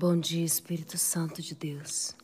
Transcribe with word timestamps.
Bom 0.00 0.16
dia, 0.16 0.44
Espírito 0.44 0.96
Santo 0.96 1.42
de 1.42 1.56
Deus. 1.56 2.14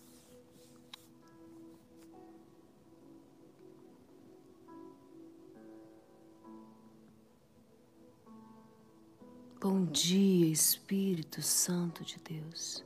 Bom 9.60 9.84
dia, 9.87 10.52
Espírito 10.52 11.42
Santo 11.42 12.05
de 12.05 12.20
Deus. 12.20 12.84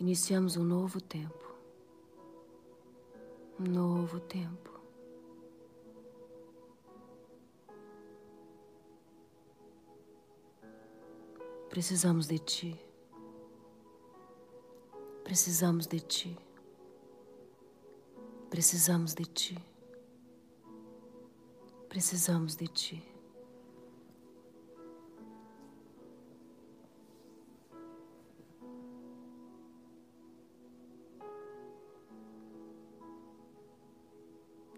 Iniciamos 0.00 0.56
um 0.56 0.64
novo 0.64 1.00
tempo. 1.00 1.54
Um 3.60 3.70
novo 3.70 4.18
tempo. 4.18 4.73
Precisamos 11.74 12.28
de 12.28 12.38
Ti. 12.38 12.80
Precisamos 15.24 15.88
de 15.88 15.98
Ti. 15.98 16.38
Precisamos 18.48 19.12
de 19.16 19.24
Ti. 19.24 19.58
Precisamos 21.88 22.54
de 22.54 22.68
Ti. 22.68 23.02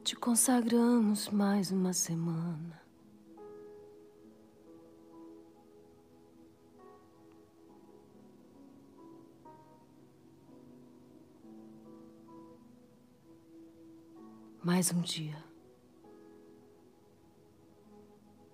Te 0.03 0.17
consagramos 0.17 1.29
mais 1.29 1.71
uma 1.71 1.93
semana. 1.93 2.86
Mais 14.77 14.93
um 14.93 15.01
dia. 15.01 15.43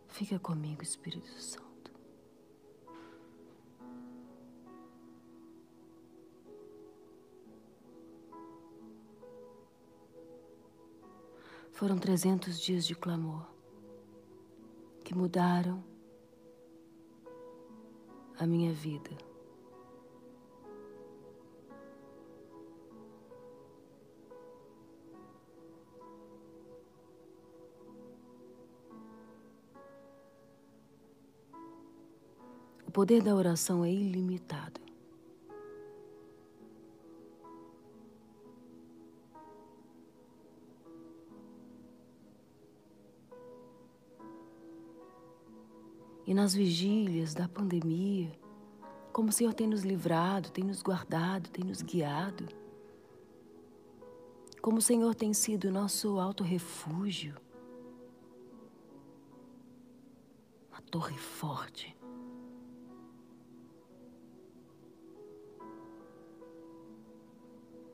Fica 0.06 0.38
comigo, 0.38 0.80
Espírito 0.80 1.28
Santo. 1.40 1.90
Foram 11.72 11.98
trezentos 11.98 12.60
dias 12.60 12.86
de 12.86 12.94
clamor 12.94 13.44
que 15.02 15.16
mudaram 15.16 15.82
a 18.38 18.46
minha 18.46 18.72
vida. 18.72 19.10
O 32.92 33.00
poder 33.02 33.22
da 33.22 33.34
oração 33.34 33.86
é 33.86 33.90
ilimitado. 33.90 34.78
E 46.26 46.34
nas 46.34 46.52
vigílias 46.52 47.32
da 47.32 47.48
pandemia, 47.48 48.30
como 49.10 49.30
o 49.30 49.32
Senhor 49.32 49.54
tem 49.54 49.66
nos 49.66 49.84
livrado, 49.84 50.50
tem 50.50 50.62
nos 50.62 50.82
guardado, 50.82 51.48
tem 51.48 51.64
nos 51.64 51.80
guiado, 51.80 52.46
como 54.60 54.76
o 54.76 54.82
Senhor 54.82 55.14
tem 55.14 55.32
sido 55.32 55.70
nosso 55.70 56.18
alto 56.18 56.44
refúgio, 56.44 57.34
uma 60.70 60.82
torre 60.82 61.16
forte. 61.16 62.01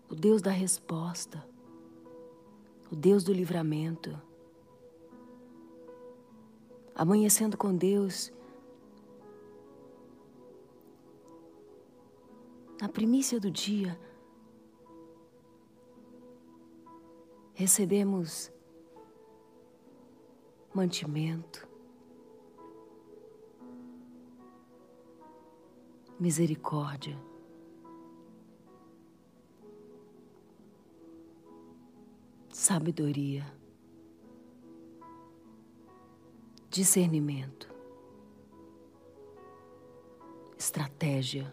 O 0.09 0.15
Deus 0.15 0.41
da 0.41 0.51
resposta, 0.51 1.47
o 2.91 2.97
Deus 2.97 3.23
do 3.23 3.33
livramento. 3.33 4.21
Amanhecendo 6.95 7.57
com 7.57 7.77
Deus, 7.77 8.33
na 12.81 12.89
primícia 12.89 13.39
do 13.39 13.51
dia, 13.51 13.99
recebemos 17.55 18.51
mantimento, 20.75 21.69
misericórdia. 26.19 27.19
Sabedoria, 32.69 33.47
discernimento, 36.69 37.67
estratégia. 40.59 41.51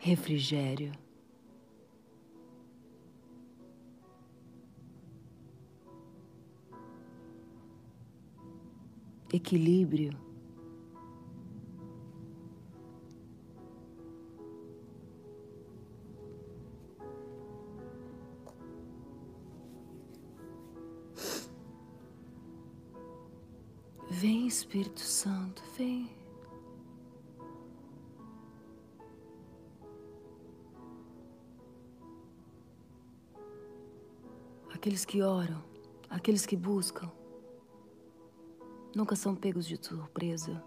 Refrigério. 0.00 0.92
Equilíbrio. 9.32 10.27
Espírito 24.68 25.00
Santo, 25.00 25.62
vem. 25.78 26.14
Aqueles 34.70 35.06
que 35.06 35.22
oram, 35.22 35.64
aqueles 36.10 36.44
que 36.44 36.54
buscam, 36.54 37.10
nunca 38.94 39.16
são 39.16 39.34
pegos 39.34 39.66
de 39.66 39.82
surpresa. 39.82 40.62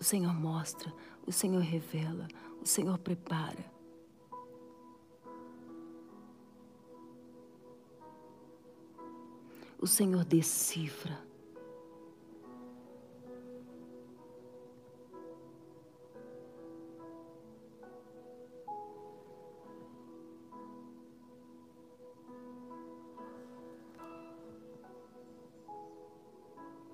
O 0.00 0.02
Senhor 0.02 0.32
mostra, 0.32 0.94
o 1.26 1.30
Senhor 1.30 1.60
revela, 1.60 2.26
o 2.62 2.66
Senhor 2.66 2.96
prepara. 3.00 3.77
Senhor 9.88 10.24
decifra. 10.24 11.18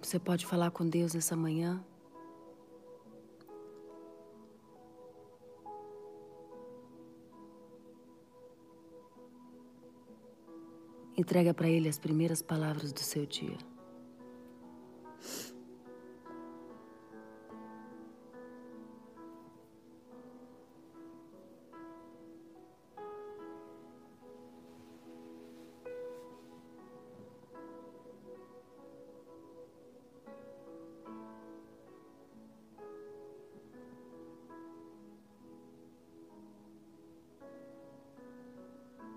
Você 0.00 0.19
pode 0.20 0.47
falar 0.47 0.70
com 0.70 0.88
Deus 0.88 1.14
nessa 1.14 1.35
manhã? 1.35 1.85
Entrega 11.16 11.55
para 11.55 11.69
ele 11.69 11.88
as 11.88 11.99
primeiras 11.99 12.43
palavras 12.43 12.93
do 12.93 13.00
seu 13.00 13.25
dia. 13.25 13.56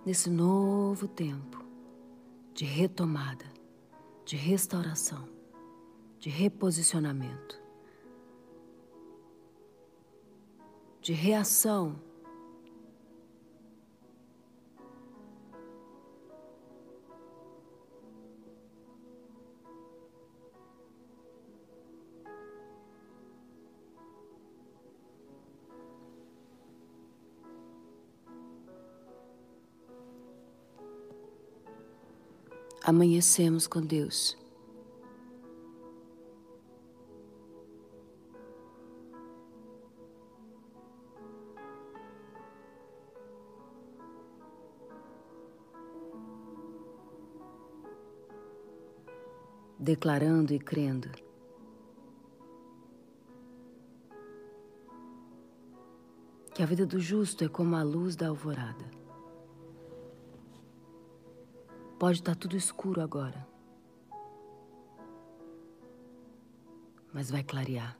nesse 0.07 0.29
novo 0.29 1.05
tempo 1.05 1.56
de 2.57 2.65
retomada, 2.65 3.45
de 4.25 4.35
restauração, 4.35 5.29
de 6.17 6.27
reposicionamento, 6.27 7.61
de 10.99 11.13
reação 11.13 12.01
amanhecemos 32.87 33.67
com 33.67 33.81
Deus. 33.81 34.37
Declarando 49.77 50.53
e 50.53 50.59
crendo. 50.59 51.09
Que 56.53 56.63
a 56.63 56.65
vida 56.65 56.85
do 56.85 57.01
justo 57.01 57.43
é 57.43 57.49
como 57.49 57.75
a 57.75 57.83
luz 57.83 58.15
da 58.15 58.29
alvorada. 58.29 58.96
Pode 61.99 62.19
estar 62.19 62.35
tudo 62.35 62.55
escuro 62.55 63.01
agora. 63.01 63.47
Mas 67.11 67.31
vai 67.31 67.43
clarear. 67.43 67.97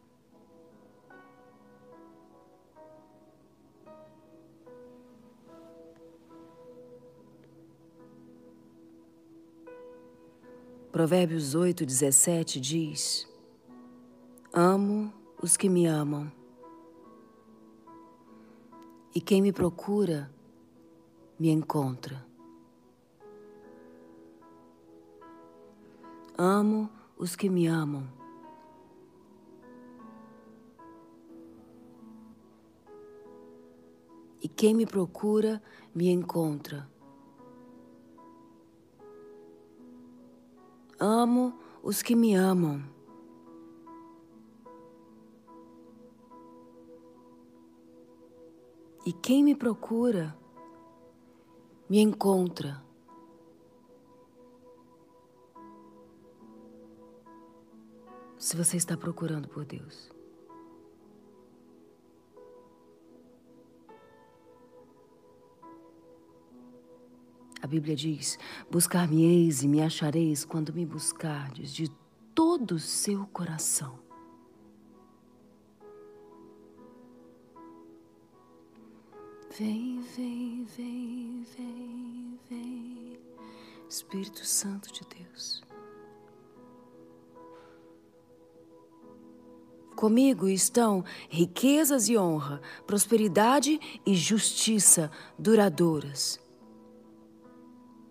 Provérbios 10.91 11.55
8, 11.55 11.83
17 11.83 12.59
diz: 12.59 13.27
Amo 14.53 15.11
os 15.41 15.57
que 15.57 15.69
me 15.69 15.87
amam, 15.87 16.31
e 19.13 19.19
quem 19.19 19.41
me 19.41 19.51
procura 19.51 20.31
me 21.39 21.49
encontra. 21.49 22.26
Amo 26.39 26.87
os 27.17 27.35
que 27.35 27.49
me 27.49 27.65
amam. 27.65 28.07
E 34.39 34.47
quem 34.47 34.75
me 34.75 34.85
procura, 34.85 35.59
me 35.95 36.09
encontra. 36.09 36.87
Amo 40.99 41.57
os 41.81 42.03
que 42.03 42.15
me 42.15 42.35
amam. 42.35 42.83
E 49.03 49.11
quem 49.11 49.43
me 49.43 49.55
procura, 49.55 50.37
me 51.89 51.99
encontra. 51.99 52.86
Se 58.47 58.55
você 58.55 58.77
está 58.77 58.95
procurando 58.95 59.49
por 59.49 59.65
Deus. 59.65 60.09
A 67.61 67.67
Bíblia 67.67 67.93
diz: 67.93 68.39
Buscar-me-eis 68.71 69.63
e 69.63 69.67
me 69.67 69.81
achareis 69.81 70.45
quando 70.45 70.73
me 70.73 70.85
buscardes 70.85 71.73
de 71.73 71.91
todo 72.33 72.75
o 72.75 72.79
seu 72.79 73.27
coração. 73.27 73.99
Vem, 79.59 79.99
vem, 80.15 80.63
vem, 80.63 81.45
vem, 81.57 82.39
vem, 82.49 83.19
Espírito 83.89 84.45
Santo 84.45 84.93
de 84.93 85.01
Deus. 85.17 85.66
Comigo 89.97 90.47
estão 90.47 91.03
riquezas 91.27 92.07
e 92.07 92.15
honra, 92.15 92.61
prosperidade 92.85 93.79
e 94.05 94.13
justiça 94.13 95.09
duradouras. 95.39 96.39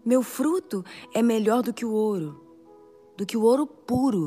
Meu 0.05 0.21
fruto 0.21 0.85
é 1.15 1.23
melhor 1.23 1.63
do 1.63 1.73
que 1.73 1.85
o 1.85 1.93
ouro, 1.93 2.45
do 3.17 3.25
que 3.25 3.37
o 3.37 3.43
ouro 3.43 3.69
puro. 3.69 4.27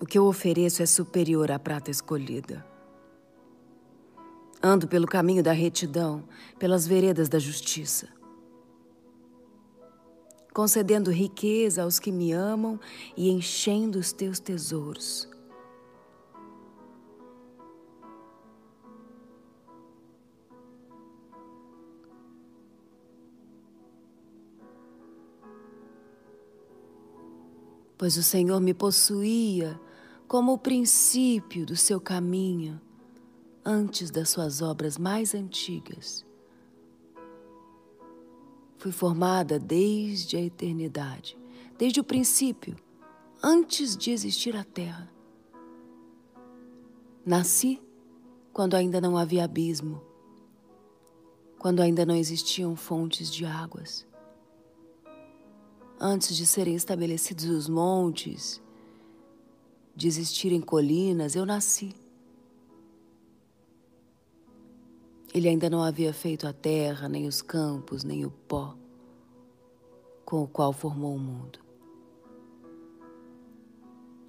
O 0.00 0.06
que 0.06 0.16
eu 0.16 0.26
ofereço 0.26 0.80
é 0.80 0.86
superior 0.86 1.50
à 1.50 1.58
prata 1.58 1.90
escolhida. 1.90 2.64
Ando 4.62 4.86
pelo 4.86 5.08
caminho 5.08 5.42
da 5.42 5.52
retidão, 5.52 6.22
pelas 6.56 6.86
veredas 6.86 7.28
da 7.28 7.40
justiça 7.40 8.15
concedendo 10.56 11.10
riqueza 11.10 11.82
aos 11.82 11.98
que 11.98 12.10
me 12.10 12.32
amam 12.32 12.80
e 13.14 13.28
enchendo 13.28 13.98
os 13.98 14.10
teus 14.10 14.40
tesouros. 14.40 15.28
Pois 27.98 28.16
o 28.16 28.22
Senhor 28.22 28.58
me 28.58 28.72
possuía 28.72 29.78
como 30.26 30.54
o 30.54 30.58
princípio 30.58 31.66
do 31.66 31.76
seu 31.76 32.00
caminho 32.00 32.80
antes 33.62 34.10
das 34.10 34.30
suas 34.30 34.62
obras 34.62 34.96
mais 34.96 35.34
antigas. 35.34 36.25
Fui 38.86 38.92
formada 38.92 39.58
desde 39.58 40.36
a 40.36 40.40
eternidade, 40.40 41.36
desde 41.76 41.98
o 41.98 42.04
princípio, 42.04 42.76
antes 43.42 43.96
de 43.96 44.12
existir 44.12 44.54
a 44.54 44.62
terra. 44.62 45.10
Nasci 47.24 47.82
quando 48.52 48.74
ainda 48.74 49.00
não 49.00 49.18
havia 49.18 49.42
abismo, 49.42 50.00
quando 51.58 51.82
ainda 51.82 52.06
não 52.06 52.14
existiam 52.14 52.76
fontes 52.76 53.28
de 53.28 53.44
águas. 53.44 54.06
Antes 55.98 56.36
de 56.36 56.46
serem 56.46 56.76
estabelecidos 56.76 57.46
os 57.46 57.68
montes, 57.68 58.62
de 59.96 60.06
existirem 60.06 60.60
colinas, 60.60 61.34
eu 61.34 61.44
nasci. 61.44 61.92
Ele 65.36 65.50
ainda 65.50 65.68
não 65.68 65.82
havia 65.82 66.14
feito 66.14 66.46
a 66.46 66.52
terra, 66.54 67.10
nem 67.10 67.26
os 67.26 67.42
campos, 67.42 68.02
nem 68.02 68.24
o 68.24 68.30
pó 68.30 68.74
com 70.24 70.42
o 70.42 70.48
qual 70.48 70.72
formou 70.72 71.14
o 71.14 71.18
mundo. 71.18 71.58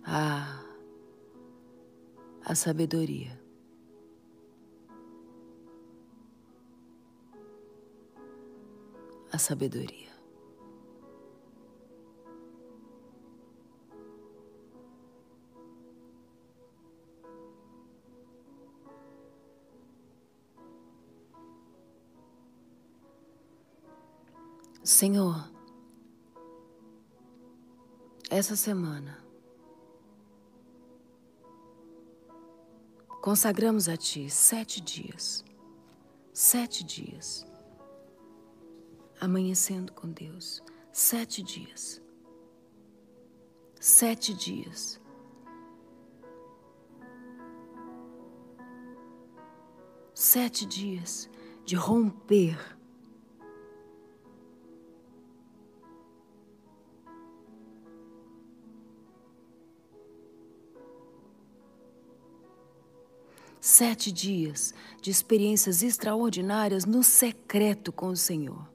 Ah, 0.03 0.61
a 2.43 2.53
sabedoria. 2.53 3.41
A 9.31 9.37
sabedoria. 9.37 10.06
Senhor, 24.87 25.51
essa 28.29 28.55
semana 28.55 29.21
consagramos 33.21 33.89
a 33.89 33.97
Ti 33.97 34.29
sete 34.29 34.79
dias, 34.79 35.43
sete 36.31 36.85
dias, 36.85 37.45
amanhecendo 39.19 39.91
com 39.91 40.09
Deus, 40.09 40.63
sete 40.93 41.43
dias, 41.43 42.01
sete 43.81 44.33
dias. 44.33 45.01
Sete 50.13 50.65
dias 50.65 51.29
de 51.65 51.75
romper 51.75 52.76
Sete 63.77 64.11
dias 64.11 64.73
de 65.03 65.11
experiências 65.11 65.83
extraordinárias 65.83 66.83
no 66.83 67.03
secreto 67.03 67.91
com 67.91 68.07
o 68.07 68.15
Senhor. 68.15 68.67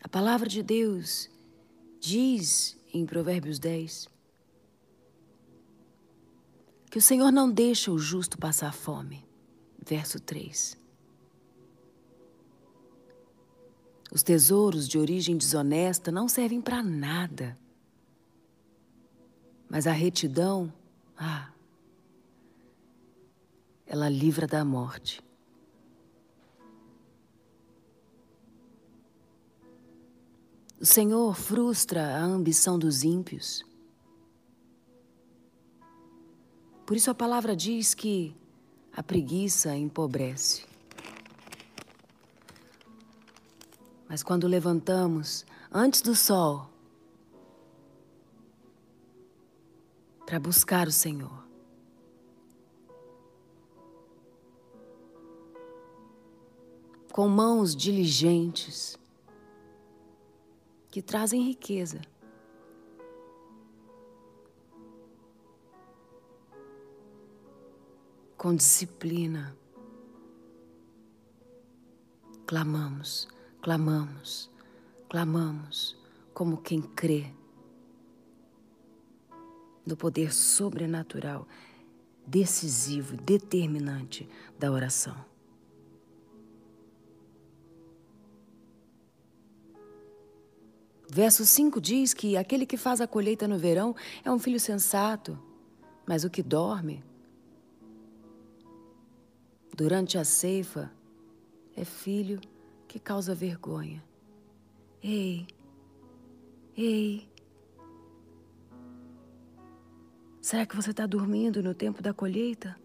A 0.00 0.08
palavra 0.08 0.48
de 0.48 0.62
Deus 0.62 1.28
diz 1.98 2.78
em 2.94 3.04
Provérbios 3.04 3.58
10 3.58 4.06
que 6.88 6.98
o 6.98 7.02
Senhor 7.02 7.32
não 7.32 7.50
deixa 7.50 7.90
o 7.90 7.98
justo 7.98 8.38
passar 8.38 8.72
fome. 8.72 9.26
Verso 9.84 10.20
3. 10.20 10.80
Os 14.12 14.22
tesouros 14.22 14.86
de 14.86 14.98
origem 14.98 15.38
desonesta 15.38 16.12
não 16.12 16.28
servem 16.28 16.60
para 16.60 16.82
nada. 16.82 17.58
Mas 19.70 19.86
a 19.86 19.92
retidão, 19.92 20.70
ah, 21.16 21.50
ela 23.86 24.10
livra 24.10 24.46
da 24.46 24.62
morte. 24.66 25.22
O 30.78 30.84
Senhor 30.84 31.34
frustra 31.34 32.18
a 32.18 32.22
ambição 32.22 32.78
dos 32.78 33.04
ímpios. 33.04 33.64
Por 36.84 36.98
isso 36.98 37.10
a 37.10 37.14
palavra 37.14 37.56
diz 37.56 37.94
que 37.94 38.36
a 38.92 39.02
preguiça 39.02 39.74
empobrece. 39.74 40.71
Mas 44.12 44.22
quando 44.22 44.46
levantamos 44.46 45.46
antes 45.72 46.02
do 46.02 46.14
sol 46.14 46.68
para 50.26 50.38
buscar 50.38 50.86
o 50.86 50.92
Senhor, 50.92 51.42
com 57.10 57.26
mãos 57.26 57.74
diligentes 57.74 58.98
que 60.90 61.00
trazem 61.00 61.44
riqueza, 61.44 62.02
com 68.36 68.54
disciplina, 68.54 69.56
clamamos 72.44 73.26
clamamos, 73.62 74.50
clamamos 75.08 75.96
como 76.34 76.56
quem 76.56 76.82
crê 76.82 77.32
no 79.86 79.96
poder 79.96 80.32
sobrenatural, 80.32 81.46
decisivo, 82.26 83.16
determinante 83.16 84.28
da 84.58 84.70
oração. 84.70 85.16
Verso 91.08 91.44
5 91.44 91.80
diz 91.80 92.14
que 92.14 92.36
aquele 92.36 92.64
que 92.64 92.76
faz 92.76 93.00
a 93.00 93.06
colheita 93.06 93.46
no 93.46 93.58
verão 93.58 93.94
é 94.24 94.30
um 94.30 94.38
filho 94.38 94.58
sensato, 94.58 95.38
mas 96.06 96.24
o 96.24 96.30
que 96.30 96.42
dorme 96.42 97.04
durante 99.76 100.16
a 100.16 100.24
ceifa 100.24 100.90
é 101.76 101.84
filho 101.84 102.40
que 102.92 103.00
causa 103.00 103.34
vergonha. 103.34 104.04
Ei, 105.02 105.46
ei. 106.76 107.26
Será 110.42 110.66
que 110.66 110.76
você 110.76 110.90
está 110.90 111.06
dormindo 111.06 111.62
no 111.62 111.74
tempo 111.74 112.02
da 112.02 112.12
colheita? 112.12 112.78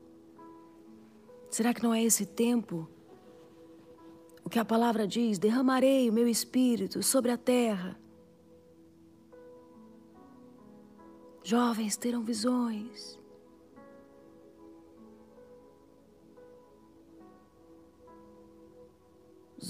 Será 1.52 1.74
que 1.74 1.84
não 1.84 1.94
é 1.94 2.02
esse 2.02 2.26
tempo? 2.26 2.88
O 4.46 4.50
que 4.50 4.58
a 4.58 4.64
palavra 4.64 5.06
diz: 5.06 5.38
derramarei 5.38 6.10
o 6.10 6.14
meu 6.14 6.30
espírito 6.30 7.04
sobre 7.04 7.30
a 7.30 7.38
terra. 7.38 8.00
Jovens 11.44 11.98
terão 11.98 12.24
visões. 12.24 13.20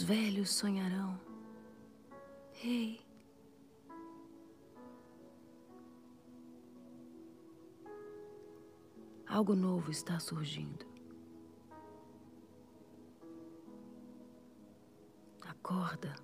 Velhos 0.08 0.54
sonharão. 0.56 1.20
Ei. 2.64 3.02
Algo 9.28 9.54
novo 9.54 9.92
está 9.92 10.18
surgindo. 10.18 10.86
Acorda. 15.42 16.16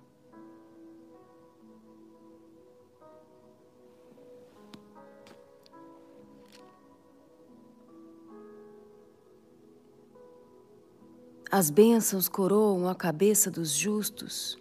As 11.56 11.70
bênçãos 11.70 12.28
coroam 12.28 12.88
a 12.88 12.96
cabeça 12.96 13.48
dos 13.48 13.70
justos, 13.70 14.58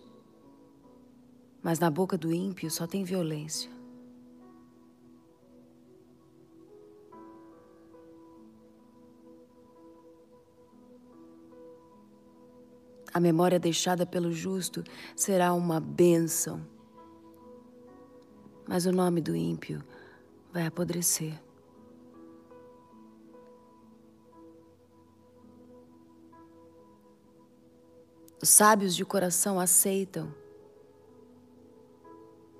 mas 1.59 1.79
na 1.79 1.89
boca 1.89 2.15
do 2.15 2.31
ímpio 2.31 2.69
só 2.69 2.85
tem 2.85 3.03
violência. 3.03 3.67
A 13.11 13.19
memória 13.19 13.57
deixada 13.57 14.05
pelo 14.05 14.31
justo 14.31 14.83
será 15.15 15.51
uma 15.51 15.79
bênção, 15.79 16.63
mas 18.67 18.85
o 18.85 18.91
nome 18.91 19.19
do 19.19 19.35
ímpio 19.35 19.83
vai 20.53 20.67
apodrecer. 20.67 21.41
Os 28.43 28.49
sábios 28.49 28.93
de 28.93 29.05
coração 29.05 29.57
aceitam 29.57 30.29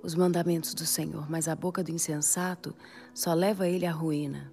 os 0.02 0.14
mandamentos 0.14 0.72
do 0.72 0.86
Senhor, 0.86 1.30
mas 1.30 1.46
a 1.46 1.54
boca 1.54 1.84
do 1.84 1.90
insensato 1.90 2.74
só 3.12 3.34
leva 3.34 3.68
ele 3.68 3.84
à 3.84 3.92
ruína. 3.92 4.50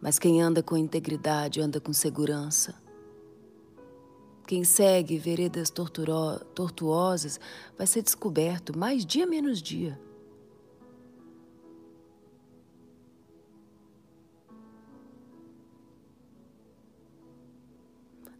Mas 0.00 0.18
quem 0.18 0.40
anda 0.40 0.62
com 0.62 0.74
integridade 0.74 1.60
anda 1.60 1.78
com 1.78 1.92
segurança. 1.92 2.74
Quem 4.46 4.64
segue 4.64 5.18
veredas 5.18 5.68
tortuosas 5.68 7.38
vai 7.76 7.86
ser 7.86 8.00
descoberto 8.00 8.74
mais 8.74 9.04
dia 9.04 9.26
menos 9.26 9.60
dia. 9.60 10.00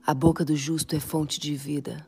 A 0.07 0.13
boca 0.13 0.45
do 0.45 0.55
justo 0.55 0.95
é 0.95 1.01
fonte 1.01 1.41
de 1.41 1.57
vida. 1.57 2.07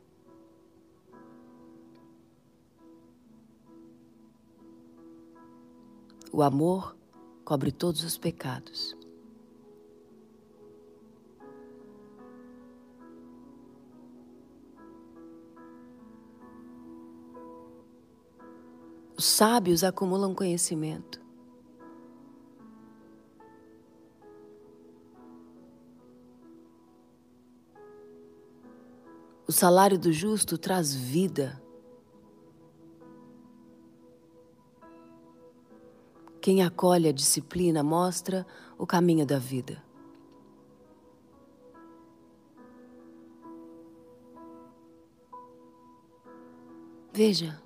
O 6.31 6.43
amor 6.43 6.95
cobre 7.43 7.71
todos 7.71 8.03
os 8.03 8.15
pecados. 8.15 8.95
Os 19.17 19.25
sábios 19.25 19.83
acumulam 19.83 20.35
conhecimento. 20.35 21.26
O 29.47 29.51
salário 29.51 29.97
do 29.97 30.11
justo 30.11 30.57
traz 30.57 30.93
vida. 30.93 31.61
Quem 36.41 36.61
acolhe 36.61 37.07
a 37.07 37.13
disciplina 37.13 37.81
mostra 37.81 38.45
o 38.77 38.85
caminho 38.85 39.25
da 39.25 39.39
vida. 39.39 39.81
Veja, 47.13 47.61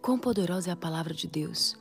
quão 0.00 0.18
poderosa 0.18 0.70
é 0.70 0.72
a 0.72 0.76
palavra 0.76 1.12
de 1.12 1.26
Deus. 1.26 1.76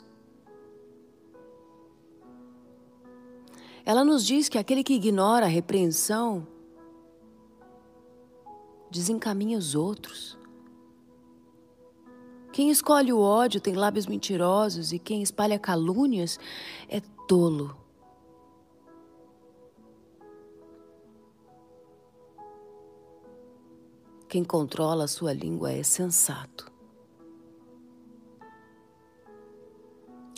Ela 3.85 4.03
nos 4.03 4.25
diz 4.25 4.49
que 4.49 4.57
aquele 4.57 4.83
que 4.83 4.95
ignora 4.95 5.45
a 5.45 5.49
repreensão 5.49 6.54
desencaminha 8.95 9.57
os 9.57 9.75
outros. 9.75 10.37
Quem 12.53 12.69
escolhe 12.69 13.11
o 13.11 13.19
ódio 13.19 13.59
tem 13.59 13.75
lábios 13.75 14.07
mentirosos 14.07 14.93
e 14.93 14.99
quem 14.99 15.21
espalha 15.21 15.59
calúnias 15.59 16.39
é 16.87 17.01
tolo. 17.27 17.75
Quem 24.29 24.45
controla 24.45 25.03
a 25.03 25.07
sua 25.09 25.33
língua 25.33 25.73
é 25.73 25.83
sensato. 25.83 26.71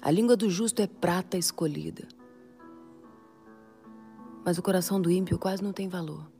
A 0.01 0.09
língua 0.09 0.35
do 0.35 0.49
justo 0.49 0.81
é 0.81 0.87
prata 0.87 1.37
escolhida. 1.37 2.07
Mas 4.43 4.57
o 4.57 4.63
coração 4.63 4.99
do 4.99 5.11
ímpio 5.11 5.37
quase 5.37 5.63
não 5.63 5.73
tem 5.73 5.87
valor. 5.87 6.36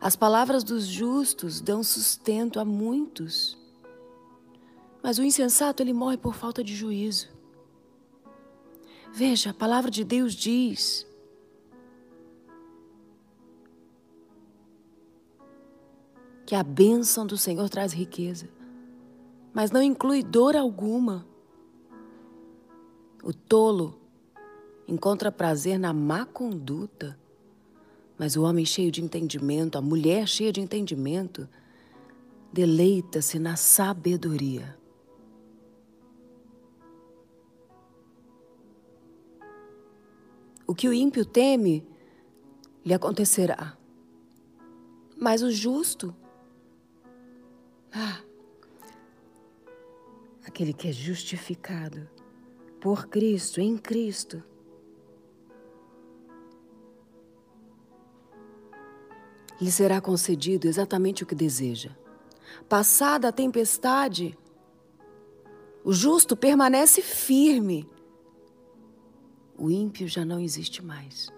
As 0.00 0.16
palavras 0.16 0.62
dos 0.62 0.86
justos 0.86 1.60
dão 1.60 1.82
sustento 1.82 2.60
a 2.60 2.64
muitos. 2.64 3.58
Mas 5.02 5.18
o 5.18 5.22
insensato 5.22 5.82
ele 5.82 5.92
morre 5.92 6.16
por 6.16 6.34
falta 6.34 6.62
de 6.62 6.74
juízo. 6.74 7.28
Veja, 9.12 9.50
a 9.50 9.54
palavra 9.54 9.90
de 9.90 10.04
Deus 10.04 10.34
diz: 10.34 11.06
que 16.52 16.56
a 16.56 16.62
bênção 16.62 17.26
do 17.26 17.38
Senhor 17.38 17.70
traz 17.70 17.94
riqueza, 17.94 18.46
mas 19.54 19.70
não 19.70 19.82
inclui 19.82 20.22
dor 20.22 20.54
alguma. 20.54 21.26
O 23.22 23.32
tolo 23.32 23.98
encontra 24.86 25.32
prazer 25.32 25.78
na 25.78 25.94
má 25.94 26.26
conduta, 26.26 27.18
mas 28.18 28.36
o 28.36 28.42
homem 28.42 28.64
cheio 28.64 28.90
de 28.90 29.02
entendimento, 29.02 29.76
a 29.76 29.82
mulher 29.82 30.28
cheia 30.28 30.52
de 30.52 30.60
entendimento, 30.60 31.48
deleita-se 32.52 33.38
na 33.38 33.56
sabedoria. 33.56 34.76
O 40.66 40.74
que 40.74 40.88
o 40.88 40.92
ímpio 40.92 41.24
teme 41.24 41.86
lhe 42.84 42.94
acontecerá. 42.94 43.76
Mas 45.16 45.42
o 45.42 45.50
justo, 45.50 46.14
ah, 47.92 48.20
aquele 50.44 50.72
que 50.72 50.88
é 50.88 50.92
justificado 50.92 52.08
por 52.80 53.06
Cristo, 53.06 53.60
em 53.60 53.76
Cristo, 53.78 54.42
lhe 59.62 59.70
será 59.70 60.00
concedido 60.00 60.66
exatamente 60.66 61.22
o 61.22 61.26
que 61.26 61.36
deseja. 61.36 61.90
Passada 62.68 63.28
a 63.28 63.32
tempestade, 63.32 64.36
o 65.84 65.92
justo 65.92 66.36
permanece 66.36 67.00
firme 67.00 67.88
o 69.56 69.70
ímpio 69.70 70.08
já 70.08 70.24
não 70.24 70.40
existe 70.40 70.84
mais. 70.84 71.28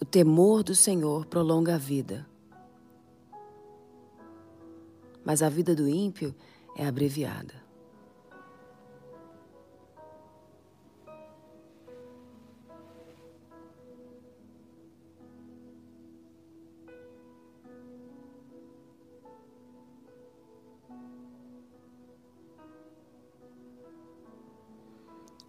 O 0.00 0.04
temor 0.04 0.62
do 0.62 0.76
Senhor 0.76 1.26
prolonga 1.26 1.74
a 1.74 1.78
vida, 1.78 2.24
mas 5.24 5.42
a 5.42 5.48
vida 5.48 5.74
do 5.74 5.88
ímpio 5.88 6.32
é 6.76 6.86
abreviada. 6.86 7.55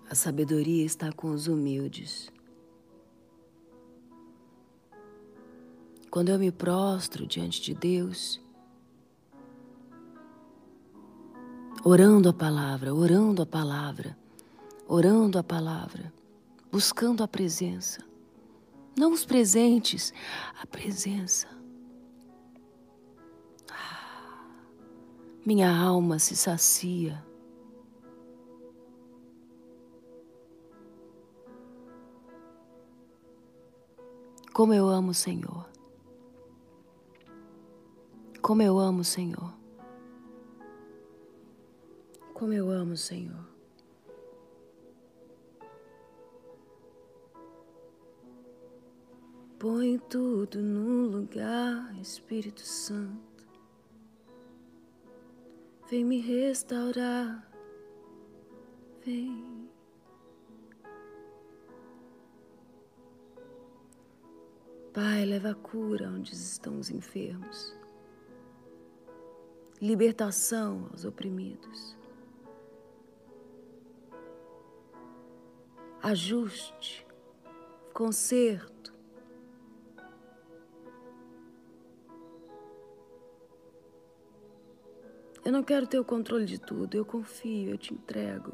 A 0.10 0.16
sabedoria 0.16 0.86
está 0.86 1.12
com 1.12 1.32
os 1.32 1.48
humildes. 1.48 2.32
Quando 6.10 6.30
eu 6.30 6.40
me 6.40 6.50
prostro 6.50 7.28
diante 7.28 7.62
de 7.62 7.74
Deus, 7.74 8.40
orando 11.84 12.30
a 12.30 12.34
palavra, 12.34 12.94
orando 12.94 13.42
a 13.42 13.46
palavra, 13.46 14.18
orando 14.88 15.38
a 15.38 15.44
palavra, 15.44 16.14
buscando 16.72 17.22
a 17.22 17.28
presença, 17.28 18.02
não 18.98 19.12
os 19.12 19.26
presentes, 19.26 20.14
a 20.62 20.66
presença. 20.66 21.50
Ah, 23.70 24.48
minha 25.46 25.70
alma 25.70 26.18
se 26.18 26.34
sacia 26.34 27.27
Como 34.58 34.74
eu 34.74 34.88
amo 34.88 35.12
o 35.12 35.14
Senhor. 35.14 35.70
Como 38.42 38.64
eu 38.64 38.80
amo 38.80 39.02
o 39.02 39.04
Senhor. 39.04 39.54
Como 42.34 42.54
eu 42.54 42.72
amo 42.72 42.94
o 42.94 42.98
Senhor. 42.98 43.48
Põe 49.60 50.00
tudo 50.10 50.60
no 50.60 51.06
lugar, 51.06 51.96
Espírito 52.02 52.62
Santo. 52.62 53.48
Vem 55.88 56.04
me 56.04 56.20
restaurar. 56.20 57.48
Vem. 59.06 59.67
Pai, 64.98 65.26
leva 65.26 65.54
cura 65.54 66.10
onde 66.10 66.34
estão 66.34 66.80
os 66.80 66.90
enfermos, 66.90 67.78
libertação 69.80 70.88
aos 70.90 71.06
oprimidos, 71.06 71.96
ajuste, 76.02 77.06
conserto. 77.94 78.92
Eu 85.46 85.52
não 85.52 85.62
quero 85.62 85.86
ter 85.86 86.00
o 86.00 86.04
controle 86.04 86.46
de 86.46 86.60
tudo, 86.60 86.98
eu 86.98 87.06
confio, 87.06 87.70
eu 87.70 87.78
te 87.78 87.94
entrego. 87.94 88.52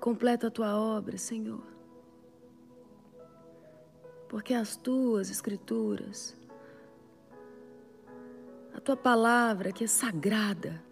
Completa 0.00 0.46
a 0.46 0.50
tua 0.50 0.74
obra, 0.74 1.18
Senhor 1.18 1.81
porque 4.32 4.54
as 4.54 4.76
tuas 4.76 5.28
escrituras, 5.28 6.34
a 8.74 8.80
tua 8.80 8.96
palavra 8.96 9.70
que 9.72 9.84
é 9.84 9.86
sagrada, 9.86 10.82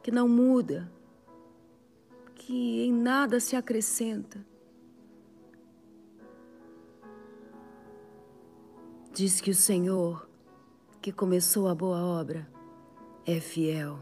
que 0.00 0.12
não 0.12 0.28
muda, 0.28 0.88
que 2.36 2.84
em 2.84 2.92
nada 2.92 3.40
se 3.40 3.56
acrescenta, 3.56 4.38
diz 9.12 9.40
que 9.40 9.50
o 9.50 9.54
Senhor, 9.54 10.28
que 11.02 11.10
começou 11.10 11.66
a 11.66 11.74
boa 11.74 12.04
obra, 12.04 12.48
é 13.26 13.40
fiel 13.40 13.98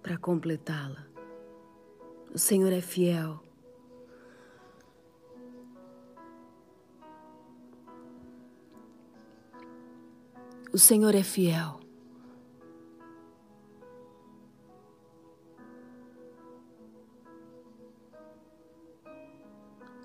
para 0.00 0.16
completá-la. 0.16 1.04
O 2.32 2.38
Senhor 2.38 2.72
é 2.72 2.80
fiel 2.80 3.44
O 10.74 10.78
Senhor 10.78 11.14
é 11.14 11.22
fiel. 11.22 11.78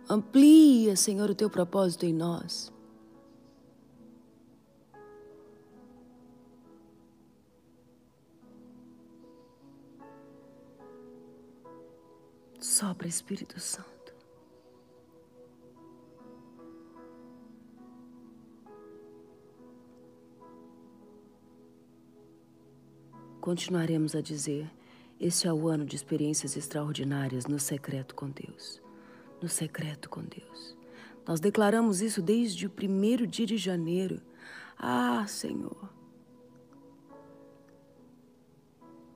Amplia, 0.07 0.95
Senhor, 0.95 1.27
o 1.27 1.33
teu 1.33 1.49
propósito 1.49 2.05
em 2.05 2.13
nós. 2.13 2.71
Sopra, 12.59 13.07
Espírito 13.07 13.59
Santo. 13.59 13.98
Continuaremos 23.49 24.13
a 24.13 24.21
dizer: 24.21 24.69
este 25.19 25.47
é 25.47 25.51
o 25.51 25.67
ano 25.67 25.83
de 25.83 25.95
experiências 25.95 26.55
extraordinárias 26.55 27.47
no 27.47 27.57
secreto 27.57 28.13
com 28.13 28.29
Deus. 28.29 28.79
No 29.41 29.49
secreto 29.49 30.07
com 30.07 30.21
Deus. 30.21 30.77
Nós 31.25 31.39
declaramos 31.39 31.99
isso 31.99 32.21
desde 32.21 32.67
o 32.67 32.69
primeiro 32.69 33.25
dia 33.25 33.47
de 33.47 33.57
janeiro. 33.57 34.21
Ah, 34.77 35.25
Senhor. 35.27 35.89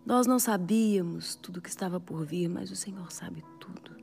Nós 0.04 0.26
não 0.26 0.40
sabíamos 0.40 1.36
tudo 1.36 1.62
que 1.62 1.70
estava 1.70 2.00
por 2.00 2.26
vir, 2.26 2.48
mas 2.50 2.72
o 2.72 2.76
Senhor 2.76 3.12
sabe 3.12 3.44
tudo. 3.60 3.96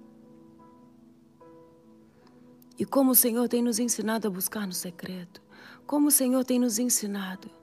E 2.79 2.85
como 2.85 3.11
o 3.11 3.16
Senhor 3.16 3.49
tem 3.49 3.62
nos 3.62 3.81
ensinado 3.81 4.29
a 4.29 4.31
buscar 4.31 4.64
no 4.64 4.73
secreto, 4.73 5.43
como 5.88 6.07
o 6.07 6.12
Senhor 6.12 6.45
tem 6.45 6.61
nos 6.61 6.79
ensinado 6.79 7.60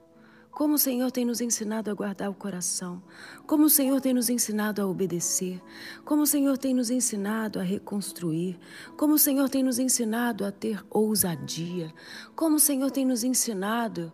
como 0.58 0.74
o 0.74 0.78
Senhor 0.78 1.12
tem 1.12 1.24
nos 1.24 1.40
ensinado 1.40 1.88
a 1.88 1.94
guardar 1.94 2.28
o 2.28 2.34
coração, 2.34 3.00
como 3.46 3.66
o 3.66 3.70
Senhor 3.70 4.00
tem 4.00 4.12
nos 4.12 4.28
ensinado 4.28 4.82
a 4.82 4.88
obedecer, 4.88 5.62
como 6.04 6.22
o 6.22 6.26
Senhor 6.26 6.58
tem 6.58 6.74
nos 6.74 6.90
ensinado 6.90 7.60
a 7.60 7.62
reconstruir, 7.62 8.58
como 8.96 9.14
o 9.14 9.18
Senhor 9.20 9.48
tem 9.48 9.62
nos 9.62 9.78
ensinado 9.78 10.44
a 10.44 10.50
ter 10.50 10.84
ousadia, 10.90 11.94
como 12.34 12.56
o 12.56 12.58
Senhor 12.58 12.90
tem 12.90 13.06
nos 13.06 13.22
ensinado 13.22 14.12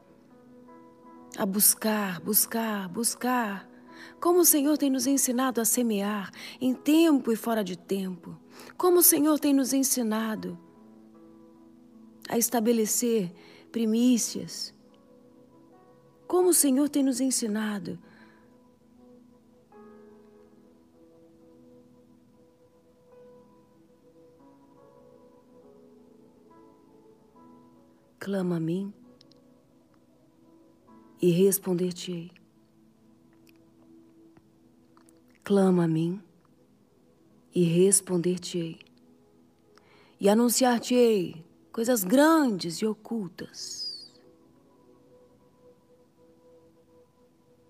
a 1.35 1.47
buscar, 1.47 2.21
buscar, 2.21 2.91
buscar. 2.91 3.67
Como 4.21 4.41
o 4.41 4.45
Senhor 4.45 4.77
tem 4.77 4.91
nos 4.91 5.07
ensinado 5.07 5.63
a 5.63 5.65
semear 5.65 6.31
em 6.61 6.75
tempo 6.75 7.33
e 7.33 7.37
fora 7.37 7.65
de 7.65 7.75
tempo. 7.75 8.39
Como 8.77 8.99
o 8.99 9.03
Senhor 9.03 9.41
tem 9.41 9.55
nos 9.55 9.73
ensinado 9.73 10.59
a 12.29 12.37
estabelecer 12.37 13.33
primícias, 13.73 14.74
como 16.35 16.49
o 16.49 16.53
Senhor 16.53 16.89
tem 16.89 17.05
nos 17.05 17.21
ensinado. 17.21 17.97
Clama 28.19 28.57
a 28.57 28.59
mim 28.59 28.93
e 31.23 31.31
responder-te-ei. 31.31 32.33
Clama 35.45 35.85
a 35.85 35.89
mim 35.89 36.21
e 37.55 37.63
responder-te-ei. 37.63 38.81
E 40.19 40.29
anunciar-te-ei 40.29 41.47
coisas 41.71 42.03
grandes 42.03 42.79
e 42.79 42.87
ocultas 42.87 43.84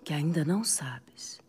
que 0.05 0.13
ainda 0.13 0.45
não 0.45 0.63
sabes. 0.63 1.41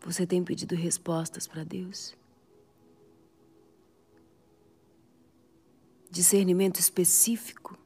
Você 0.00 0.26
tem 0.26 0.44
pedido 0.44 0.74
respostas 0.74 1.46
para 1.46 1.64
Deus? 1.64 2.14
Discernimento 6.10 6.78
específico? 6.78 7.76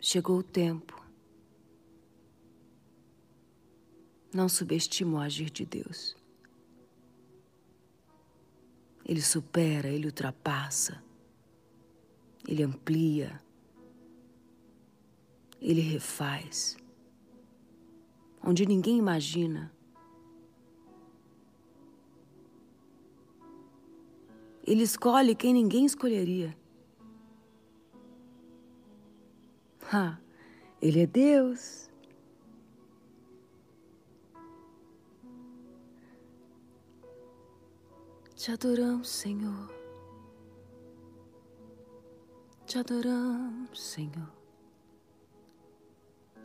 Chegou 0.00 0.38
o 0.38 0.42
tempo. 0.42 1.02
Não 4.34 4.48
subestime 4.48 5.14
o 5.14 5.18
agir 5.18 5.48
de 5.48 5.64
Deus. 5.64 6.16
Ele 9.06 9.22
supera, 9.22 9.88
ele 9.88 10.06
ultrapassa. 10.06 11.03
Ele 12.46 12.62
amplia, 12.62 13.40
ele 15.60 15.80
refaz. 15.80 16.76
Onde 18.42 18.66
ninguém 18.66 18.98
imagina. 18.98 19.72
Ele 24.66 24.82
escolhe 24.82 25.34
quem 25.34 25.54
ninguém 25.54 25.86
escolheria. 25.86 26.56
Ha, 29.90 30.18
ele 30.80 31.00
é 31.00 31.06
Deus. 31.06 31.90
Te 38.34 38.50
adoramos, 38.52 39.08
Senhor. 39.08 39.83
Te 42.66 42.78
adoramos, 42.78 43.80
Senhor. 43.80 44.32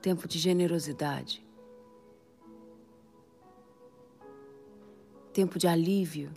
Tempo 0.01 0.27
de 0.27 0.38
generosidade. 0.38 1.45
Tempo 5.34 5.58
de 5.58 5.67
alívio. 5.67 6.32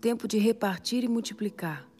Tempo 0.00 0.28
de 0.28 0.38
repartir 0.38 1.02
e 1.02 1.08
multiplicar. 1.08 1.90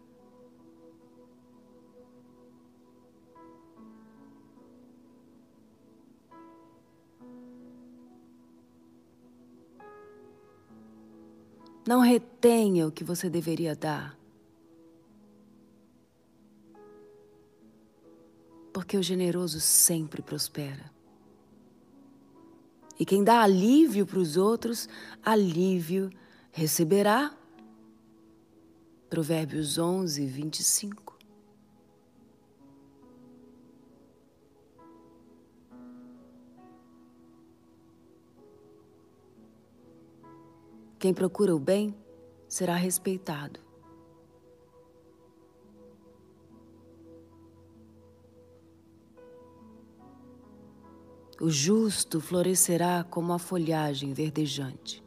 Não 11.86 12.00
retenha 12.00 12.86
o 12.86 12.92
que 12.92 13.02
você 13.02 13.28
deveria 13.28 13.74
dar. 13.74 14.19
Porque 18.80 18.96
o 18.96 19.02
generoso 19.02 19.60
sempre 19.60 20.22
prospera. 20.22 20.90
E 22.98 23.04
quem 23.04 23.22
dá 23.22 23.42
alívio 23.42 24.06
para 24.06 24.18
os 24.18 24.38
outros, 24.38 24.88
alívio 25.22 26.08
receberá. 26.50 27.36
Provérbios 29.10 29.76
11, 29.76 30.24
25. 30.24 31.18
Quem 40.98 41.12
procura 41.12 41.54
o 41.54 41.58
bem 41.58 41.94
será 42.48 42.76
respeitado. 42.76 43.60
O 51.40 51.48
justo 51.48 52.20
florescerá 52.20 53.02
como 53.02 53.32
a 53.32 53.38
folhagem 53.38 54.12
verdejante. 54.12 55.02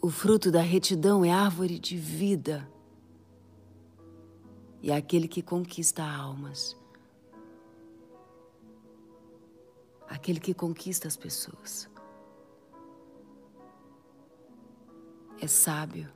O 0.00 0.08
fruto 0.08 0.52
da 0.52 0.60
retidão 0.60 1.24
é 1.24 1.32
árvore 1.32 1.80
de 1.80 1.96
vida 1.96 2.68
e 4.80 4.92
é 4.92 4.96
aquele 4.96 5.26
que 5.26 5.42
conquista 5.42 6.04
almas. 6.04 6.76
Aquele 10.08 10.38
que 10.38 10.54
conquista 10.54 11.08
as 11.08 11.16
pessoas. 11.16 11.91
É 15.42 15.48
sábio. 15.48 16.08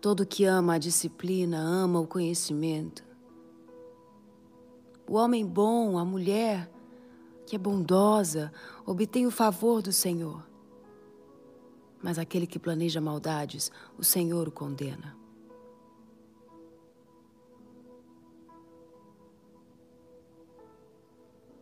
Todo 0.00 0.24
que 0.24 0.44
ama 0.44 0.74
a 0.74 0.78
disciplina 0.78 1.58
ama 1.58 1.98
o 1.98 2.06
conhecimento. 2.06 3.04
O 5.08 5.14
homem 5.14 5.44
bom, 5.44 5.98
a 5.98 6.04
mulher 6.04 6.70
que 7.44 7.56
é 7.56 7.58
bondosa, 7.58 8.52
obtém 8.86 9.26
o 9.26 9.32
favor 9.32 9.82
do 9.82 9.92
Senhor. 9.92 10.46
Mas 12.00 12.18
aquele 12.20 12.46
que 12.46 12.58
planeja 12.58 13.00
maldades, 13.00 13.72
o 13.98 14.04
Senhor 14.04 14.46
o 14.46 14.52
condena. 14.52 15.27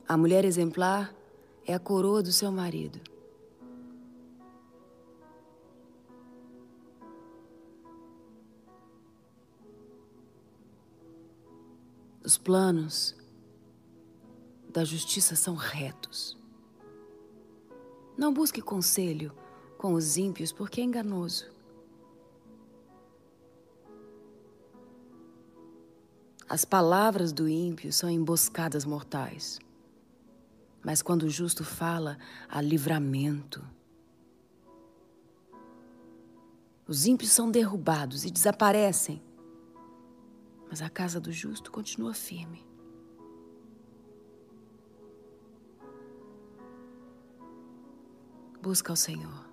A 0.08 0.16
mulher 0.16 0.44
exemplar 0.44 1.12
é 1.66 1.74
a 1.74 1.80
coroa 1.80 2.22
do 2.22 2.30
seu 2.30 2.52
marido. 2.52 3.00
Os 12.24 12.38
planos 12.38 13.16
da 14.68 14.84
justiça 14.84 15.34
são 15.34 15.56
retos. 15.56 16.38
Não 18.16 18.32
busque 18.32 18.62
conselho 18.62 19.32
com 19.76 19.92
os 19.92 20.16
ímpios, 20.16 20.52
porque 20.52 20.80
é 20.80 20.84
enganoso. 20.84 21.50
As 26.48 26.64
palavras 26.64 27.32
do 27.32 27.48
ímpio 27.48 27.92
são 27.92 28.08
emboscadas 28.08 28.84
mortais. 28.84 29.58
Mas 30.86 31.02
quando 31.02 31.24
o 31.24 31.28
justo 31.28 31.64
fala, 31.64 32.16
há 32.48 32.60
livramento. 32.60 33.60
Os 36.86 37.06
ímpios 37.06 37.32
são 37.32 37.50
derrubados 37.50 38.24
e 38.24 38.30
desaparecem, 38.30 39.20
mas 40.70 40.80
a 40.80 40.88
casa 40.88 41.18
do 41.18 41.32
justo 41.32 41.72
continua 41.72 42.14
firme. 42.14 42.64
Busca 48.62 48.92
o 48.92 48.96
Senhor. 48.96 49.44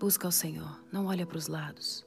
Busca 0.00 0.26
o 0.26 0.32
Senhor. 0.32 0.82
Não 0.90 1.04
olha 1.04 1.26
para 1.26 1.36
os 1.36 1.48
lados. 1.48 2.02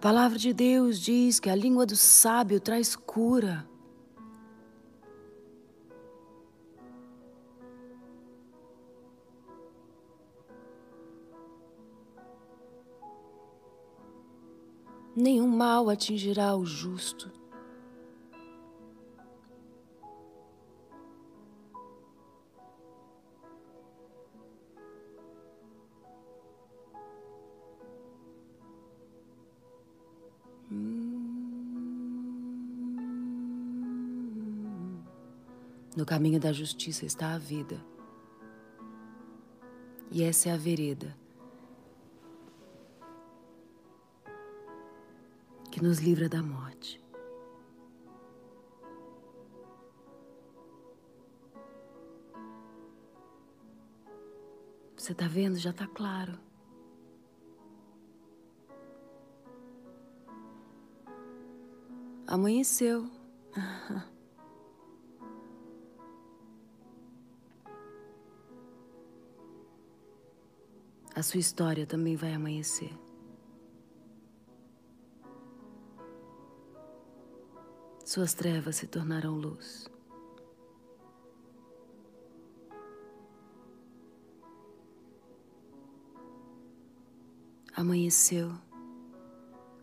Palavra 0.00 0.38
de 0.38 0.54
Deus 0.54 0.98
diz 0.98 1.38
que 1.38 1.50
a 1.50 1.54
língua 1.54 1.84
do 1.84 1.94
sábio 1.94 2.58
traz 2.58 2.96
cura. 2.96 3.68
Nenhum 15.14 15.48
mal 15.48 15.90
atingirá 15.90 16.56
o 16.56 16.64
justo. 16.64 17.39
No 35.96 36.06
caminho 36.06 36.38
da 36.38 36.52
justiça 36.52 37.04
está 37.04 37.34
a 37.34 37.38
vida. 37.38 37.84
E 40.12 40.22
essa 40.22 40.48
é 40.48 40.52
a 40.52 40.56
vereda 40.56 41.16
que 45.70 45.82
nos 45.82 45.98
livra 45.98 46.28
da 46.28 46.42
morte. 46.42 47.02
Você 54.96 55.12
está 55.12 55.26
vendo? 55.26 55.56
Já 55.56 55.70
está 55.70 55.86
claro. 55.86 56.38
Amanheceu. 62.26 63.10
a 71.20 71.22
sua 71.22 71.38
história 71.38 71.86
também 71.86 72.16
vai 72.16 72.32
amanhecer. 72.32 72.90
Suas 78.02 78.32
trevas 78.32 78.76
se 78.76 78.86
tornarão 78.86 79.34
luz. 79.34 79.86
Amanheceu, 87.76 88.52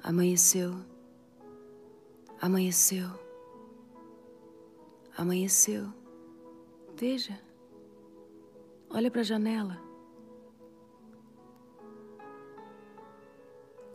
amanheceu, 0.04 0.74
amanheceu, 2.42 3.08
amanheceu. 5.16 5.94
Veja, 6.96 7.40
olha 8.90 9.12
para 9.12 9.22
a 9.22 9.24
janela. 9.24 9.87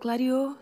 Clareou. 0.03 0.57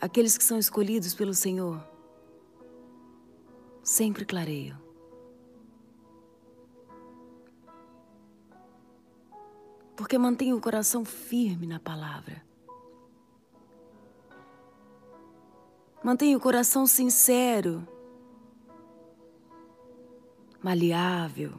Aqueles 0.00 0.38
que 0.38 0.44
são 0.44 0.56
escolhidos 0.56 1.14
pelo 1.14 1.34
Senhor 1.34 1.84
sempre 3.82 4.24
clareiam. 4.24 4.78
Porque 9.96 10.16
mantém 10.16 10.52
o 10.52 10.60
coração 10.60 11.04
firme 11.04 11.66
na 11.66 11.80
palavra. 11.80 12.40
Mantém 16.04 16.36
o 16.36 16.40
coração 16.40 16.86
sincero 16.86 17.93
maleável. 20.64 21.52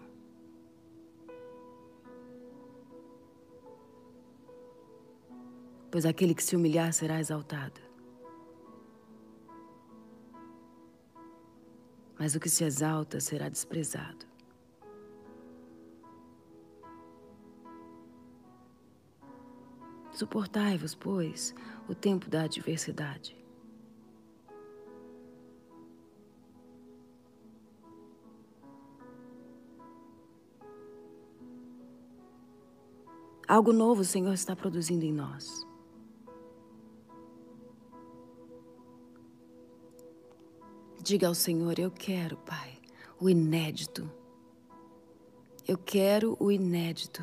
Pois 5.91 6.07
aquele 6.07 6.33
que 6.33 6.43
se 6.43 6.55
humilhar 6.55 6.91
será 6.91 7.19
exaltado. 7.19 7.79
Mas 12.17 12.33
o 12.33 12.39
que 12.39 12.49
se 12.49 12.63
exalta 12.63 13.19
será 13.19 13.47
desprezado. 13.47 14.25
Suportai-vos, 20.13 20.95
pois, 20.95 21.53
o 21.87 21.93
tempo 21.93 22.27
da 22.27 22.43
adversidade. 22.43 23.44
Algo 33.47 33.71
novo 33.71 34.01
o 34.01 34.05
Senhor 34.05 34.33
está 34.33 34.55
produzindo 34.55 35.05
em 35.05 35.13
nós. 35.13 35.65
Diga 40.99 41.27
ao 41.27 41.35
Senhor: 41.35 41.77
Eu 41.77 41.91
quero, 41.91 42.37
Pai, 42.37 42.79
o 43.19 43.29
inédito. 43.29 44.09
Eu 45.67 45.77
quero 45.77 46.35
o 46.39 46.51
inédito. 46.51 47.21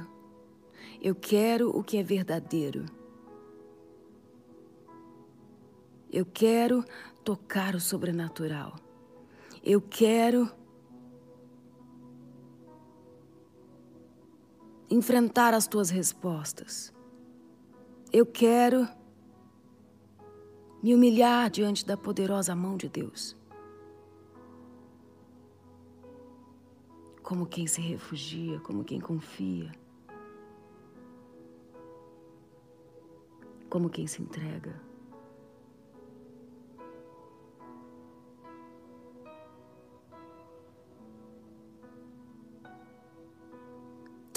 Eu 1.01 1.17
quero 1.17 1.77
o 1.77 1.83
que 1.83 1.97
é 1.97 2.03
verdadeiro. 2.03 2.87
Eu 6.13 6.25
quero 6.25 6.85
tocar 7.25 7.75
o 7.75 7.81
sobrenatural. 7.81 8.77
Eu 9.65 9.81
quero 9.81 10.49
enfrentar 14.93 15.55
as 15.55 15.67
tuas 15.67 15.89
respostas. 15.89 16.93
Eu 18.13 18.27
quero 18.27 18.87
me 20.83 20.95
humilhar 20.95 21.49
diante 21.49 21.87
da 21.87 21.97
poderosa 21.97 22.55
mão 22.55 22.77
de 22.77 22.91
Deus. 22.91 23.35
Como 27.23 27.47
quem 27.47 27.67
se 27.67 27.81
refugia, 27.81 28.61
como 28.61 28.85
quem 28.85 29.01
confia. 29.01 29.73
Como 33.71 33.89
quem 33.89 34.07
se 34.07 34.21
entrega. 34.21 34.79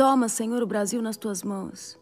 Toma, 0.05 0.29
Senhor, 0.29 0.61
o 0.61 0.67
Brasil 0.67 1.01
nas 1.01 1.17
tuas 1.17 1.41
mãos. 1.41 1.97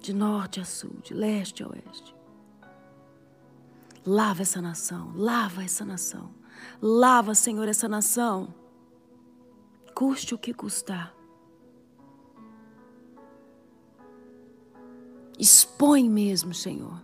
de 0.00 0.12
norte 0.12 0.58
a 0.58 0.64
sul, 0.64 0.96
de 1.00 1.14
leste 1.14 1.62
a 1.62 1.68
oeste. 1.68 2.12
Lava 4.04 4.42
essa 4.42 4.60
nação, 4.60 5.12
lava 5.14 5.62
essa 5.62 5.84
nação. 5.84 6.34
Lava, 6.82 7.36
Senhor, 7.36 7.68
essa 7.68 7.88
nação. 7.88 8.52
Custe 9.94 10.34
o 10.34 10.38
que 10.38 10.52
custar. 10.52 11.14
Expõe 15.38 16.10
mesmo, 16.10 16.52
Senhor. 16.52 17.00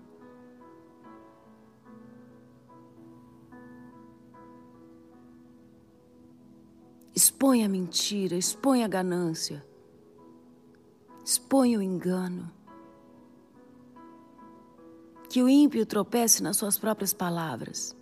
Expõe 7.45 7.63
a 7.63 7.69
mentira, 7.69 8.37
expõe 8.37 8.83
a 8.85 8.89
ganância, 8.89 9.63
expõe 11.23 11.77
o 11.77 11.83
engano. 11.83 12.51
Que 15.29 15.43
o 15.43 15.49
ímpio 15.49 15.85
tropece 15.85 16.43
nas 16.43 16.57
suas 16.57 16.79
próprias 16.79 17.13
palavras. 17.13 17.95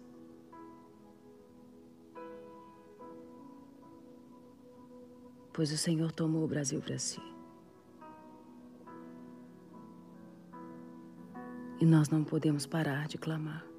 Pois 5.52 5.72
o 5.72 5.76
Senhor 5.76 6.12
tomou 6.12 6.44
o 6.44 6.48
Brasil 6.48 6.81
para 6.81 7.00
si. 7.00 7.20
E 11.81 11.85
nós 11.85 12.09
não 12.09 12.22
podemos 12.22 12.64
parar 12.64 13.09
de 13.09 13.18
clamar. 13.18 13.71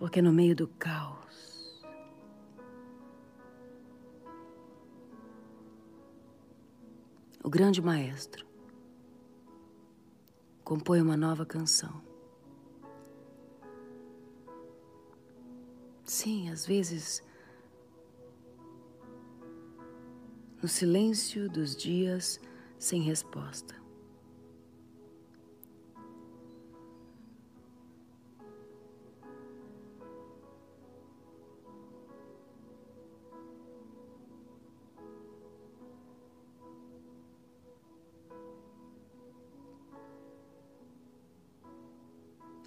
Porque 0.00 0.22
no 0.22 0.32
meio 0.32 0.56
do 0.56 0.66
caos, 0.66 1.84
o 7.44 7.50
grande 7.50 7.82
maestro 7.82 8.46
compõe 10.64 11.02
uma 11.02 11.18
nova 11.18 11.44
canção. 11.44 12.02
Sim, 16.02 16.48
às 16.48 16.64
vezes, 16.64 17.22
no 20.62 20.66
silêncio 20.66 21.46
dos 21.46 21.76
dias 21.76 22.40
sem 22.78 23.02
resposta. 23.02 23.79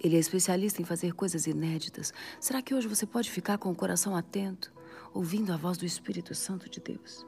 Ele 0.04 0.16
é 0.16 0.18
especialista 0.18 0.82
em 0.82 0.84
fazer 0.84 1.14
coisas 1.14 1.46
inéditas. 1.46 2.12
Será 2.38 2.60
que 2.60 2.74
hoje 2.74 2.86
você 2.86 3.06
pode 3.06 3.30
ficar 3.30 3.56
com 3.56 3.70
o 3.70 3.74
coração 3.74 4.14
atento, 4.14 4.70
ouvindo 5.14 5.50
a 5.50 5.56
voz 5.56 5.78
do 5.78 5.86
Espírito 5.86 6.34
Santo 6.34 6.68
de 6.68 6.78
Deus? 6.78 7.26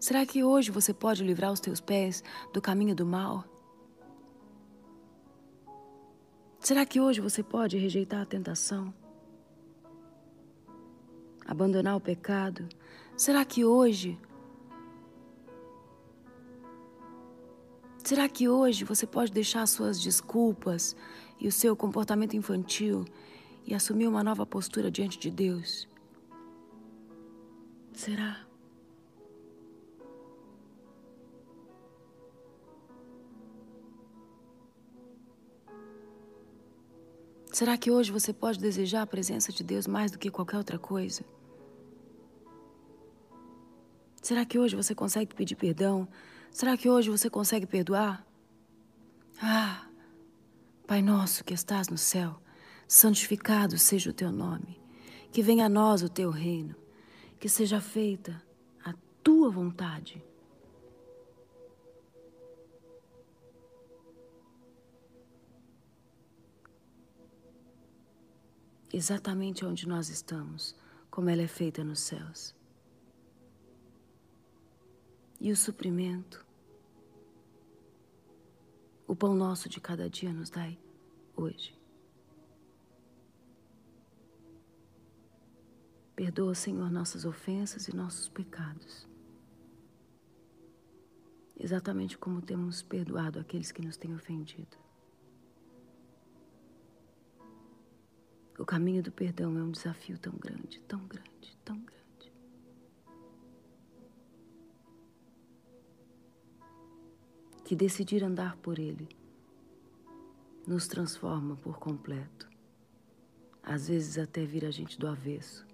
Será 0.00 0.24
que 0.24 0.42
hoje 0.42 0.70
você 0.70 0.94
pode 0.94 1.22
livrar 1.22 1.52
os 1.52 1.60
teus 1.60 1.78
pés 1.78 2.24
do 2.54 2.62
caminho 2.62 2.94
do 2.94 3.04
mal? 3.04 3.44
Será 6.58 6.86
que 6.86 6.98
hoje 6.98 7.20
você 7.20 7.42
pode 7.42 7.76
rejeitar 7.76 8.22
a 8.22 8.26
tentação? 8.26 8.94
Abandonar 11.46 11.96
o 11.96 12.00
pecado? 12.00 12.66
Será 13.14 13.44
que 13.44 13.62
hoje 13.62 14.18
Será 18.08 18.26
que 18.26 18.48
hoje 18.48 18.84
você 18.84 19.06
pode 19.06 19.30
deixar 19.30 19.66
suas 19.66 20.00
desculpas 20.00 20.96
e 21.38 21.46
o 21.46 21.52
seu 21.52 21.76
comportamento 21.76 22.34
infantil 22.34 23.04
e 23.66 23.74
assumir 23.74 24.06
uma 24.06 24.24
nova 24.24 24.46
postura 24.46 24.90
diante 24.90 25.18
de 25.18 25.30
Deus? 25.30 25.86
Será? 27.92 28.46
Será 37.52 37.76
que 37.76 37.90
hoje 37.90 38.10
você 38.10 38.32
pode 38.32 38.58
desejar 38.58 39.02
a 39.02 39.06
presença 39.06 39.52
de 39.52 39.62
Deus 39.62 39.86
mais 39.86 40.10
do 40.10 40.18
que 40.18 40.30
qualquer 40.30 40.56
outra 40.56 40.78
coisa? 40.78 41.22
Será 44.22 44.46
que 44.46 44.58
hoje 44.58 44.74
você 44.74 44.94
consegue 44.94 45.34
pedir 45.34 45.56
perdão 45.56 46.08
Será 46.50 46.76
que 46.76 46.88
hoje 46.88 47.10
você 47.10 47.30
consegue 47.30 47.66
perdoar? 47.66 48.26
Ah, 49.40 49.88
Pai 50.88 51.02
nosso 51.02 51.44
que 51.44 51.52
estás 51.52 51.88
no 51.88 51.98
céu, 51.98 52.40
santificado 52.88 53.76
seja 53.76 54.08
o 54.08 54.12
teu 54.14 54.32
nome. 54.32 54.80
Que 55.30 55.42
venha 55.42 55.66
a 55.66 55.68
nós 55.68 56.02
o 56.02 56.08
teu 56.08 56.30
reino. 56.30 56.74
Que 57.38 57.46
seja 57.46 57.78
feita 57.78 58.42
a 58.82 58.94
tua 59.22 59.50
vontade. 59.50 60.24
Exatamente 68.90 69.66
onde 69.66 69.86
nós 69.86 70.08
estamos, 70.08 70.74
como 71.10 71.28
ela 71.28 71.42
é 71.42 71.46
feita 71.46 71.84
nos 71.84 72.00
céus 72.00 72.57
e 75.40 75.52
o 75.52 75.56
suprimento. 75.56 76.44
O 79.06 79.16
pão 79.16 79.34
nosso 79.34 79.68
de 79.68 79.80
cada 79.80 80.08
dia 80.08 80.32
nos 80.32 80.50
dai 80.50 80.78
hoje. 81.36 81.78
Perdoa, 86.14 86.54
Senhor, 86.54 86.90
nossas 86.90 87.24
ofensas 87.24 87.86
e 87.86 87.94
nossos 87.94 88.28
pecados. 88.28 89.08
Exatamente 91.56 92.18
como 92.18 92.42
temos 92.42 92.82
perdoado 92.82 93.38
aqueles 93.38 93.70
que 93.72 93.82
nos 93.82 93.96
têm 93.96 94.14
ofendido. 94.14 94.76
O 98.58 98.64
caminho 98.64 99.02
do 99.02 99.12
perdão 99.12 99.56
é 99.56 99.62
um 99.62 99.70
desafio 99.70 100.18
tão 100.18 100.32
grande, 100.32 100.80
tão 100.82 101.06
grande, 101.06 101.56
tão 101.64 101.78
grande. 101.78 101.97
Que 107.68 107.76
decidir 107.76 108.24
andar 108.24 108.56
por 108.56 108.78
Ele 108.78 109.06
nos 110.66 110.88
transforma 110.88 111.54
por 111.54 111.78
completo, 111.78 112.48
às 113.62 113.88
vezes 113.88 114.16
até 114.16 114.42
vir 114.42 114.64
a 114.64 114.70
gente 114.70 114.98
do 114.98 115.06
avesso. 115.06 115.66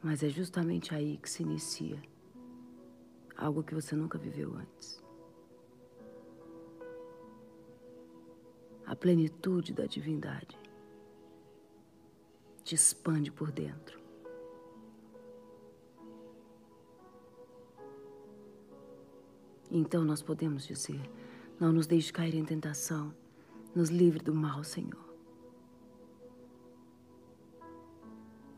Mas 0.00 0.22
é 0.22 0.28
justamente 0.28 0.94
aí 0.94 1.16
que 1.16 1.28
se 1.28 1.42
inicia 1.42 2.00
algo 3.36 3.64
que 3.64 3.74
você 3.74 3.96
nunca 3.96 4.16
viveu 4.16 4.54
antes. 4.54 5.02
A 8.86 8.94
plenitude 8.94 9.72
da 9.72 9.86
divindade 9.86 10.56
te 12.62 12.76
expande 12.76 13.32
por 13.32 13.50
dentro. 13.50 14.03
Então 19.76 20.04
nós 20.04 20.22
podemos 20.22 20.64
dizer: 20.64 21.02
Não 21.58 21.72
nos 21.72 21.88
deixe 21.88 22.12
cair 22.12 22.36
em 22.36 22.44
tentação, 22.44 23.12
nos 23.74 23.90
livre 23.90 24.20
do 24.20 24.32
mal, 24.32 24.62
Senhor. 24.62 25.04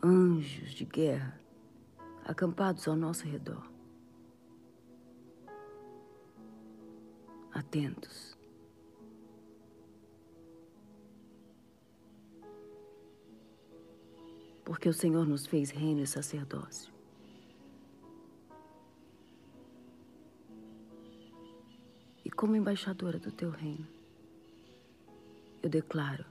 Anjos 0.05 0.73
de 0.73 0.85
guerra 0.85 1.41
acampados 2.23 2.87
ao 2.87 2.95
nosso 2.95 3.25
redor. 3.25 3.67
Atentos. 7.51 8.37
Porque 14.67 14.87
o 14.87 14.93
Senhor 14.93 15.27
nos 15.27 15.47
fez 15.47 15.71
reino 15.71 16.03
e 16.03 16.07
sacerdócio. 16.07 16.96
Como 22.37 22.55
embaixadora 22.55 23.19
do 23.19 23.33
teu 23.33 23.51
reino, 23.51 23.89
eu 25.63 25.71
declaro 25.71 26.25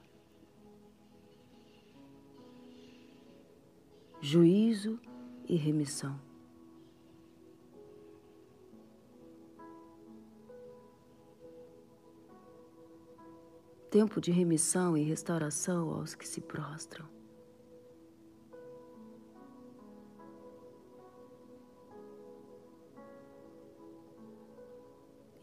juízo 4.22 5.00
e 5.48 5.56
remissão. 5.56 6.20
Tempo 13.90 14.22
de 14.22 14.32
remissão 14.32 14.98
e 14.98 15.04
restauração 15.04 15.90
aos 15.90 16.14
que 16.14 16.28
se 16.28 16.42
prostram. 16.42 17.15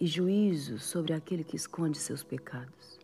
E 0.02 0.06
juízo 0.08 0.80
sobre 0.80 1.12
aquele 1.12 1.44
que 1.44 1.54
esconde 1.54 1.96
seus 1.96 2.24
pecados. 2.24 2.98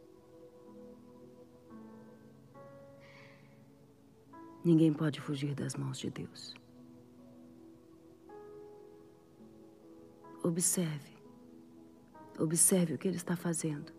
Ninguém 4.65 4.93
pode 4.93 5.21
fugir 5.21 5.55
das 5.55 5.77
mãos 5.77 5.97
de 5.97 6.11
Deus. 6.11 6.55
Observe, 10.43 11.13
observe 12.37 12.95
o 12.95 12.99
que 12.99 13.07
Ele 13.07 13.17
está 13.17 13.37
fazendo, 13.37 13.93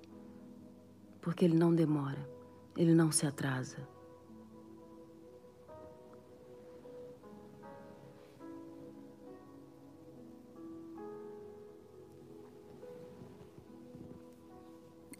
porque 1.21 1.45
Ele 1.45 1.55
não 1.55 1.73
demora, 1.73 2.29
Ele 2.75 2.93
não 2.93 3.13
se 3.13 3.25
atrasa. 3.25 3.77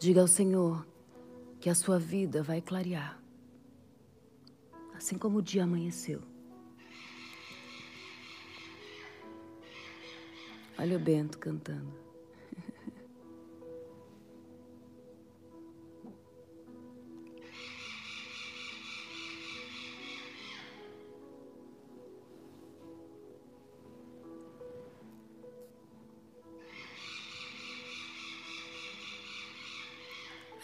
Diga 0.00 0.22
ao 0.22 0.26
Senhor 0.26 0.86
que 1.60 1.68
a 1.68 1.74
sua 1.74 1.98
vida 1.98 2.42
vai 2.42 2.62
clarear, 2.62 3.22
assim 4.94 5.18
como 5.18 5.36
o 5.36 5.42
dia 5.42 5.64
amanheceu. 5.64 6.22
Olha 10.78 10.96
o 10.96 10.98
Bento 10.98 11.38
cantando. 11.38 11.92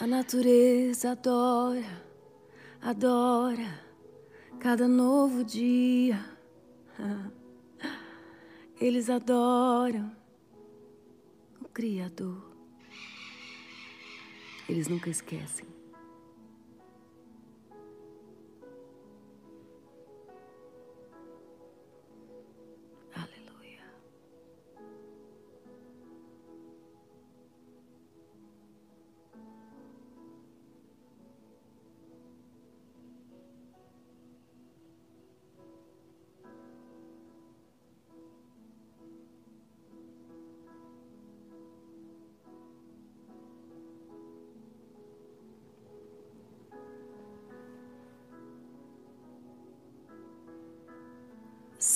A 0.06 0.08
natureza 0.08 1.10
adora, 1.10 2.00
adora 2.80 3.82
cada 4.60 4.86
novo 4.86 5.42
dia. 5.42 6.24
Eles 8.80 9.10
adoram 9.10 10.14
o 11.60 11.64
Criador. 11.64 12.40
Eles 14.68 14.86
nunca 14.86 15.10
esquecem. 15.10 15.66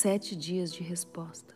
Sete 0.02 0.34
dias 0.34 0.72
de 0.72 0.82
resposta. 0.82 1.54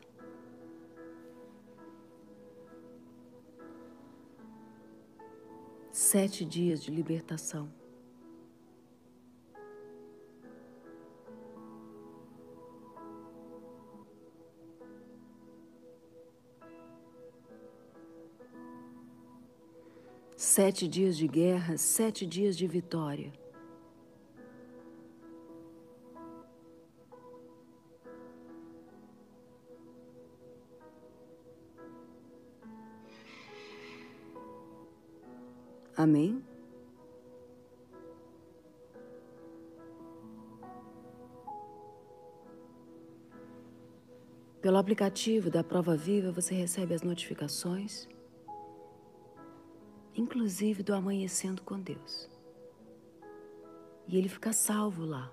Sete 5.90 6.44
dias 6.44 6.82
de 6.82 6.90
libertação. 6.90 7.72
Sete 20.36 20.86
dias 20.86 21.16
de 21.16 21.26
guerra, 21.26 21.78
sete 21.78 22.26
dias 22.26 22.58
de 22.58 22.66
vitória. 22.66 23.32
Amém? 35.96 36.42
Pelo 44.60 44.78
aplicativo 44.78 45.50
da 45.50 45.62
Prova 45.62 45.94
Viva 45.94 46.32
você 46.32 46.54
recebe 46.54 46.94
as 46.94 47.02
notificações, 47.02 48.08
inclusive 50.14 50.82
do 50.82 50.94
Amanhecendo 50.94 51.62
com 51.62 51.78
Deus. 51.78 52.30
E 54.08 54.16
ele 54.16 54.28
fica 54.28 54.52
salvo 54.52 55.04
lá. 55.04 55.30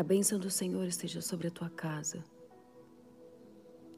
A 0.00 0.02
bênção 0.02 0.38
do 0.38 0.50
Senhor 0.50 0.86
esteja 0.86 1.20
sobre 1.20 1.48
a 1.48 1.50
tua 1.50 1.68
casa. 1.68 2.24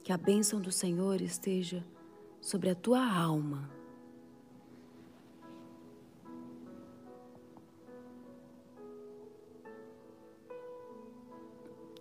Que 0.02 0.12
a 0.12 0.16
bênção 0.18 0.60
do 0.60 0.72
Senhor 0.72 1.20
esteja 1.20 1.86
sobre 2.40 2.70
a 2.70 2.74
tua 2.74 3.08
alma. 3.08 3.70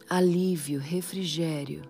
Alívio, 0.09 0.79
refrigério. 0.79 1.83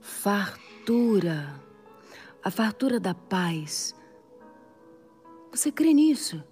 Fartura. 0.00 1.62
A 2.42 2.50
fartura 2.50 2.98
da 2.98 3.14
paz. 3.14 3.94
Você 5.52 5.70
crê 5.70 5.94
nisso? 5.94 6.42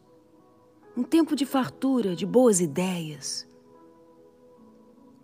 Um 0.95 1.03
tempo 1.03 1.35
de 1.35 1.47
fartura, 1.47 2.15
de 2.15 2.27
boas 2.27 2.61
ideias. 2.61 3.49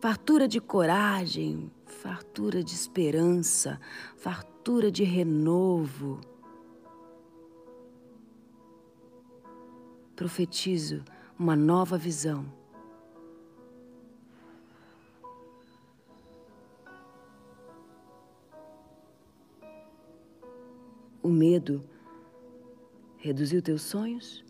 Fartura 0.00 0.48
de 0.48 0.60
coragem, 0.60 1.70
fartura 1.84 2.64
de 2.64 2.72
esperança, 2.72 3.78
fartura 4.16 4.90
de 4.90 5.04
renovo. 5.04 6.20
Profetizo 10.16 11.04
uma 11.38 11.54
nova 11.54 11.98
visão. 11.98 12.50
O 21.22 21.28
medo 21.28 21.84
reduziu 23.18 23.60
teus 23.60 23.82
sonhos? 23.82 24.47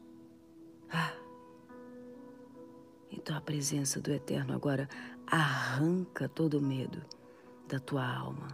Então 3.19 3.37
a 3.37 3.41
presença 3.41 4.01
do 4.01 4.13
Eterno 4.13 4.55
agora 4.55 4.89
arranca 5.27 6.29
todo 6.29 6.59
o 6.59 6.63
medo 6.63 7.05
da 7.67 7.81
tua 7.81 8.07
alma. 8.07 8.47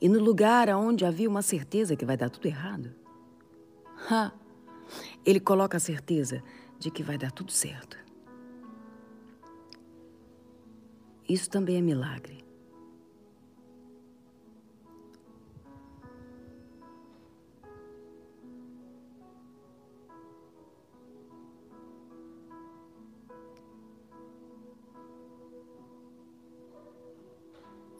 E 0.00 0.08
no 0.08 0.18
lugar 0.18 0.70
onde 0.70 1.04
havia 1.04 1.28
uma 1.28 1.42
certeza 1.42 1.94
que 1.94 2.06
vai 2.06 2.16
dar 2.16 2.30
tudo 2.30 2.46
errado, 2.46 2.90
ha, 4.10 4.32
Ele 5.26 5.40
coloca 5.40 5.76
a 5.76 5.80
certeza 5.80 6.42
de 6.78 6.90
que 6.90 7.02
vai 7.02 7.18
dar 7.18 7.32
tudo 7.32 7.52
certo. 7.52 7.98
Isso 11.28 11.50
também 11.50 11.76
é 11.76 11.82
milagre. 11.82 12.45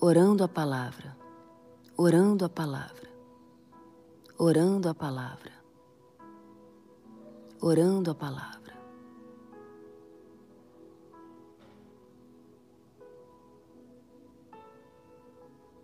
Orando 0.08 0.44
a 0.44 0.48
palavra, 0.48 1.16
orando 1.96 2.44
a 2.44 2.48
palavra, 2.48 3.10
orando 4.38 4.88
a 4.88 4.94
palavra, 4.94 5.52
orando 7.60 8.12
a 8.12 8.14
palavra. 8.14 8.76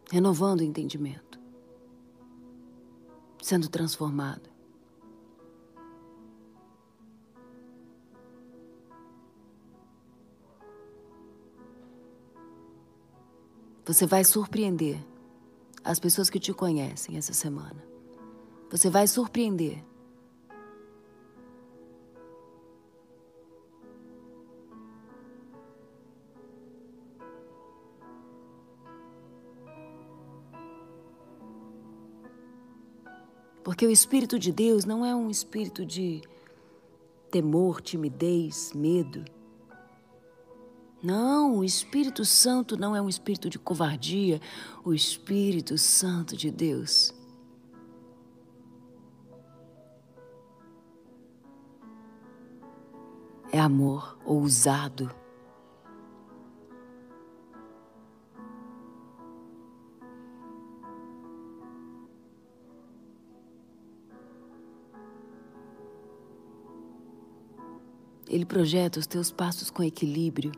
renovando 0.08 0.60
o 0.60 0.64
entendimento, 0.64 1.40
sendo 3.42 3.68
transformado. 3.68 4.51
Você 13.84 14.06
vai 14.06 14.24
surpreender 14.24 14.98
as 15.84 15.98
pessoas 15.98 16.30
que 16.30 16.38
te 16.38 16.52
conhecem 16.52 17.16
essa 17.16 17.32
semana. 17.32 17.82
Você 18.70 18.88
vai 18.88 19.06
surpreender 19.06 19.84
Porque 33.64 33.86
o 33.86 33.90
Espírito 33.90 34.38
de 34.38 34.52
Deus 34.52 34.84
não 34.84 35.06
é 35.06 35.14
um 35.14 35.30
espírito 35.30 35.86
de 35.86 36.20
temor, 37.30 37.80
timidez, 37.80 38.72
medo. 38.74 39.24
Não, 41.02 41.58
o 41.58 41.64
Espírito 41.64 42.24
Santo 42.24 42.76
não 42.76 42.94
é 42.94 43.02
um 43.02 43.08
espírito 43.08 43.50
de 43.50 43.58
covardia. 43.58 44.40
O 44.84 44.94
Espírito 44.94 45.76
Santo 45.76 46.36
de 46.36 46.48
Deus 46.48 47.12
é 53.52 53.58
amor 53.58 54.16
ousado. 54.24 55.12
Ele 68.28 68.46
projeta 68.46 68.98
os 68.98 69.06
teus 69.06 69.30
passos 69.30 69.68
com 69.68 69.82
equilíbrio, 69.82 70.52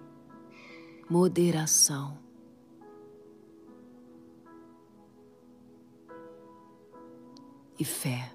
moderação. 1.08 2.18
E 7.78 7.84
fé. 7.84 8.32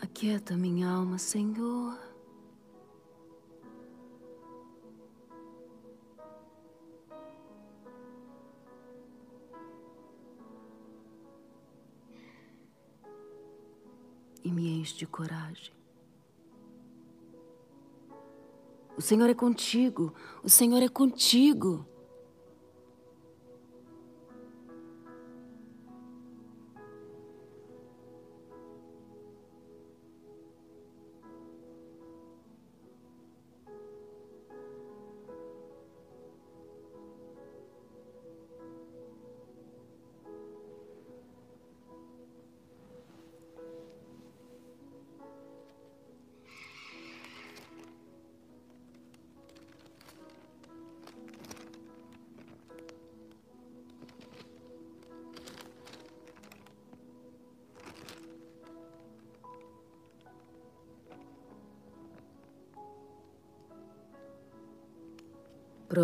Aquieta 0.00 0.56
minha 0.56 0.88
alma, 0.88 1.18
Senhor. 1.18 2.05
Me 14.86 14.92
enche 14.92 14.96
de 14.96 15.06
coragem. 15.06 15.74
O 18.96 19.02
Senhor 19.02 19.28
é 19.28 19.34
contigo, 19.34 20.14
o 20.42 20.48
Senhor 20.48 20.82
é 20.82 20.88
contigo. 20.88 21.84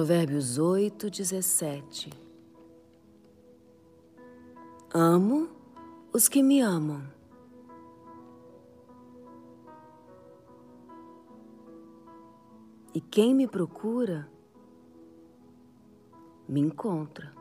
Provérbios 0.03 0.59
8, 0.59 1.09
17. 1.09 2.11
Amo 4.92 5.48
os 6.12 6.26
que 6.26 6.42
me 6.42 6.61
amam. 6.61 7.09
E 12.92 13.00
quem 13.00 13.32
me 13.32 13.46
procura, 13.46 14.28
me 16.48 16.59
encontra. 16.59 17.32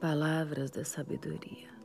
Palavras 0.00 0.72
da 0.72 0.84
sabedoria. 0.84 1.77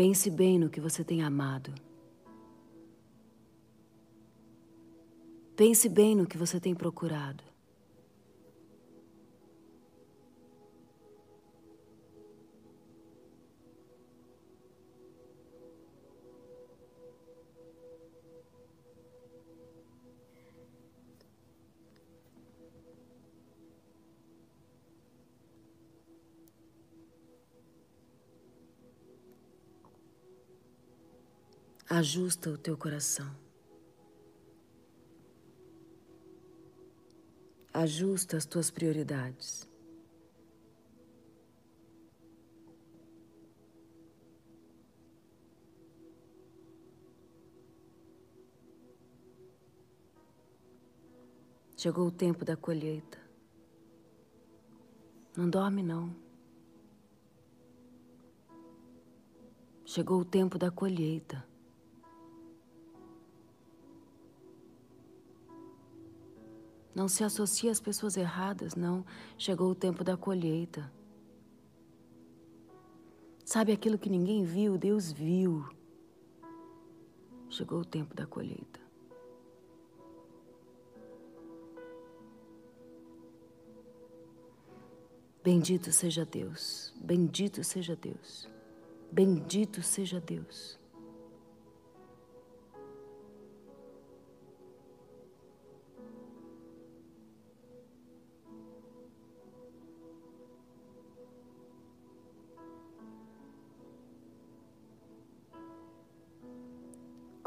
Pense 0.00 0.30
bem 0.30 0.58
no 0.58 0.70
que 0.70 0.80
você 0.80 1.04
tem 1.04 1.22
amado. 1.22 1.74
Pense 5.54 5.90
bem 5.90 6.16
no 6.16 6.26
que 6.26 6.38
você 6.38 6.58
tem 6.58 6.74
procurado. 6.74 7.44
Ajusta 32.00 32.48
o 32.48 32.56
teu 32.56 32.78
coração. 32.78 33.30
Ajusta 37.74 38.38
as 38.38 38.46
tuas 38.46 38.70
prioridades. 38.70 39.68
Chegou 51.76 52.06
o 52.06 52.10
tempo 52.10 52.46
da 52.46 52.56
colheita. 52.56 53.18
Não 55.36 55.50
dorme, 55.50 55.82
não. 55.82 56.16
Chegou 59.84 60.22
o 60.22 60.24
tempo 60.24 60.56
da 60.58 60.70
colheita. 60.70 61.49
Não 66.94 67.08
se 67.08 67.22
associe 67.22 67.70
às 67.70 67.80
pessoas 67.80 68.16
erradas, 68.16 68.74
não. 68.74 69.04
Chegou 69.38 69.70
o 69.70 69.74
tempo 69.74 70.02
da 70.02 70.16
colheita. 70.16 70.90
Sabe 73.44 73.72
aquilo 73.72 73.98
que 73.98 74.08
ninguém 74.08 74.44
viu, 74.44 74.78
Deus 74.78 75.12
viu. 75.12 75.68
Chegou 77.48 77.80
o 77.80 77.84
tempo 77.84 78.14
da 78.14 78.26
colheita. 78.26 78.80
Bendito 85.42 85.90
seja 85.90 86.24
Deus, 86.24 86.94
bendito 87.00 87.64
seja 87.64 87.96
Deus, 87.96 88.46
bendito 89.10 89.82
seja 89.82 90.20
Deus. 90.20 90.79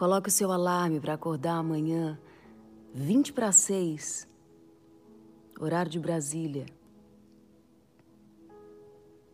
Coloque 0.03 0.27
o 0.27 0.31
seu 0.33 0.51
alarme 0.51 0.99
para 0.99 1.13
acordar 1.13 1.53
amanhã, 1.53 2.19
20 2.93 3.31
para 3.31 3.53
6, 3.53 4.27
horário 5.57 5.89
de 5.89 5.97
Brasília. 5.97 6.65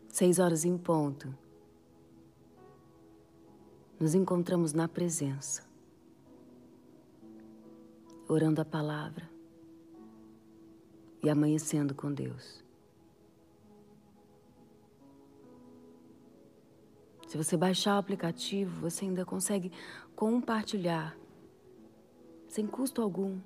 6 0.10 0.38
horas 0.38 0.66
em 0.66 0.78
ponto. 0.78 1.36
Nos 4.00 4.14
encontramos 4.14 4.72
na 4.72 4.88
presença, 4.88 5.68
orando 8.28 8.62
a 8.62 8.66
palavra 8.66 9.28
e 11.24 11.32
amanhecendo 11.32 11.96
com 11.96 12.14
Deus. 12.14 12.64
Se 17.30 17.38
você 17.38 17.56
baixar 17.56 17.96
o 17.96 18.00
aplicativo, 18.00 18.82
você 18.82 19.06
ainda 19.06 19.24
consegue 19.24 19.72
compartilhar, 20.20 21.18
sem 22.46 22.68
custo 22.68 23.02
algum, 23.02 23.40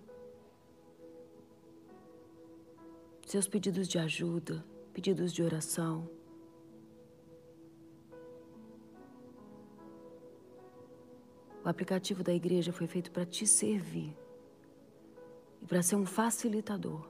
seus 3.27 3.47
pedidos 3.47 3.87
de 3.87 3.99
ajuda, 3.99 4.65
pedidos 4.91 5.31
de 5.31 5.43
oração. 5.43 6.09
O 11.63 11.69
aplicativo 11.69 12.23
da 12.23 12.33
igreja 12.33 12.73
foi 12.73 12.87
feito 12.87 13.11
para 13.11 13.23
te 13.23 13.45
servir 13.45 14.17
e 15.61 15.67
para 15.67 15.83
ser 15.83 15.95
um 15.95 16.07
facilitador 16.07 17.07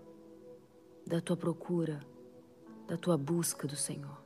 da 1.07 1.21
tua 1.21 1.37
procura, 1.37 2.05
da 2.85 2.97
tua 2.97 3.17
busca 3.17 3.65
do 3.65 3.77
Senhor. 3.77 4.22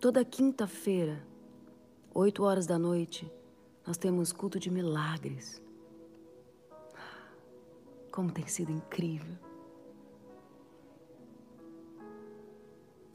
Toda 0.00 0.24
quinta-feira, 0.24 1.22
oito 2.14 2.42
horas 2.42 2.66
da 2.66 2.78
noite, 2.78 3.30
nós 3.86 3.98
temos 3.98 4.32
culto 4.32 4.58
de 4.58 4.70
milagres. 4.70 5.62
Como 8.10 8.32
tem 8.32 8.46
sido 8.46 8.72
incrível. 8.72 9.36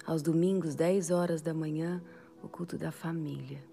Aos 0.05 0.21
domingos, 0.21 0.75
dez 0.75 1.09
horas 1.09 1.41
da 1.41 1.55
manhã, 1.55 2.03
o 2.43 2.47
culto 2.47 2.77
da 2.77 2.91
família. 2.91 3.63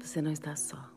Você 0.00 0.22
não 0.22 0.32
está 0.32 0.56
só. 0.56 0.93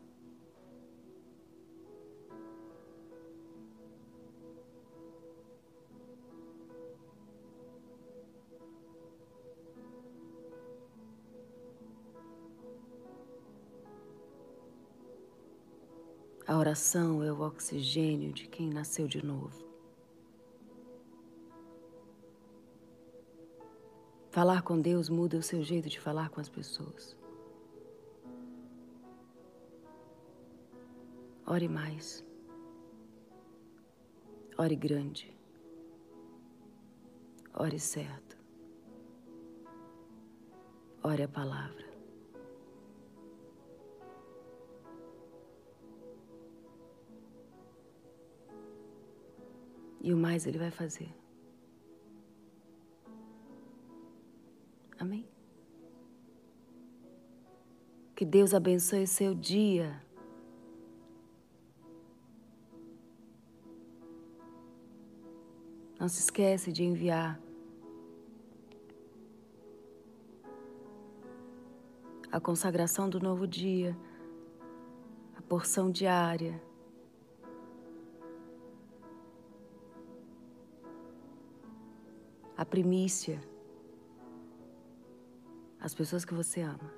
A 16.48 16.58
oração 16.58 17.22
é 17.22 17.30
o 17.30 17.42
oxigênio 17.42 18.32
de 18.32 18.48
quem 18.48 18.70
nasceu 18.70 19.06
de 19.06 19.22
novo. 19.22 19.68
Falar 24.32 24.62
com 24.62 24.80
Deus 24.80 25.10
muda 25.10 25.38
o 25.38 25.44
seu 25.44 25.62
jeito 25.62 25.90
de 25.90 26.00
falar 26.00 26.30
com 26.30 26.40
as 26.40 26.48
pessoas. 26.48 27.18
Ore 31.46 31.68
mais. 31.68 32.24
Ore 34.58 34.76
grande. 34.78 35.36
Ore 37.54 37.78
certo. 37.78 38.38
Ore 41.04 41.24
a 41.24 41.28
palavra. 41.28 41.87
E 50.08 50.14
o 50.14 50.18
mais 50.18 50.48
Ele 50.48 50.58
vai 50.58 50.72
fazer. 50.72 51.14
Amém? 54.98 55.28
Que 58.16 58.24
Deus 58.24 58.54
abençoe 58.54 59.06
seu 59.06 59.36
dia. 59.36 60.02
Não 66.00 66.08
se 66.08 66.22
esquece 66.22 66.72
de 66.72 66.86
enviar 66.86 67.38
a 72.32 72.40
consagração 72.40 73.10
do 73.10 73.20
novo 73.20 73.46
dia, 73.46 73.94
a 75.36 75.42
porção 75.42 75.92
diária. 75.92 76.66
A 82.58 82.66
primícia, 82.66 83.40
as 85.80 85.94
pessoas 85.94 86.26
que 86.26 86.34
você 86.34 86.62
ama, 86.62 86.92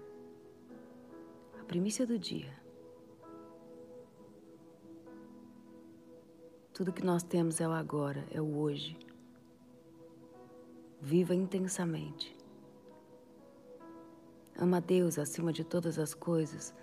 a 1.60 1.64
primícia 1.66 2.08
do 2.08 2.18
dia. 2.18 2.58
Tudo 6.74 6.94
que 6.94 7.04
nós 7.04 7.24
temos 7.24 7.60
é 7.60 7.68
o 7.68 7.74
agora, 7.74 8.26
é 8.32 8.40
o 8.40 8.58
hoje. 8.58 8.98
Viva 11.02 11.36
intensamente. 11.36 12.34
Ama 14.58 14.80
Deus 14.80 15.20
acima 15.20 15.52
de 15.52 15.66
todas 15.66 16.00
as 16.00 16.14
coisas, 16.14 16.74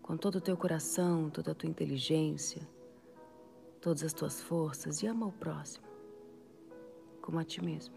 com 0.00 0.16
todo 0.16 0.36
o 0.36 0.40
teu 0.40 0.56
coração, 0.56 1.28
toda 1.28 1.52
a 1.52 1.54
tua 1.54 1.68
inteligência, 1.68 2.66
todas 3.78 4.02
as 4.02 4.14
tuas 4.14 4.40
forças 4.40 5.02
e 5.02 5.06
ama 5.06 5.26
o 5.26 5.32
próximo 5.32 5.87
como 7.28 7.40
a 7.40 7.44
ti 7.44 7.62
mesmo. 7.62 7.94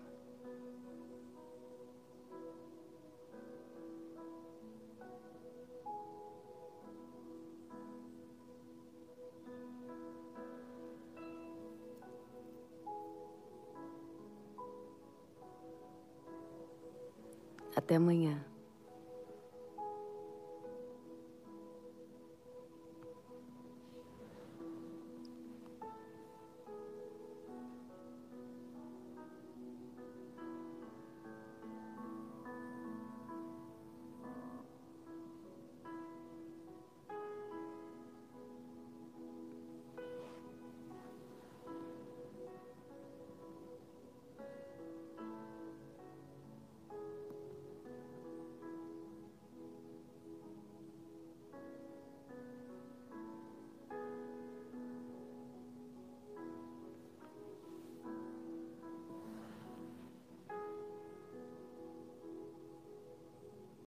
Até 17.73 17.95
amanhã. 17.95 18.50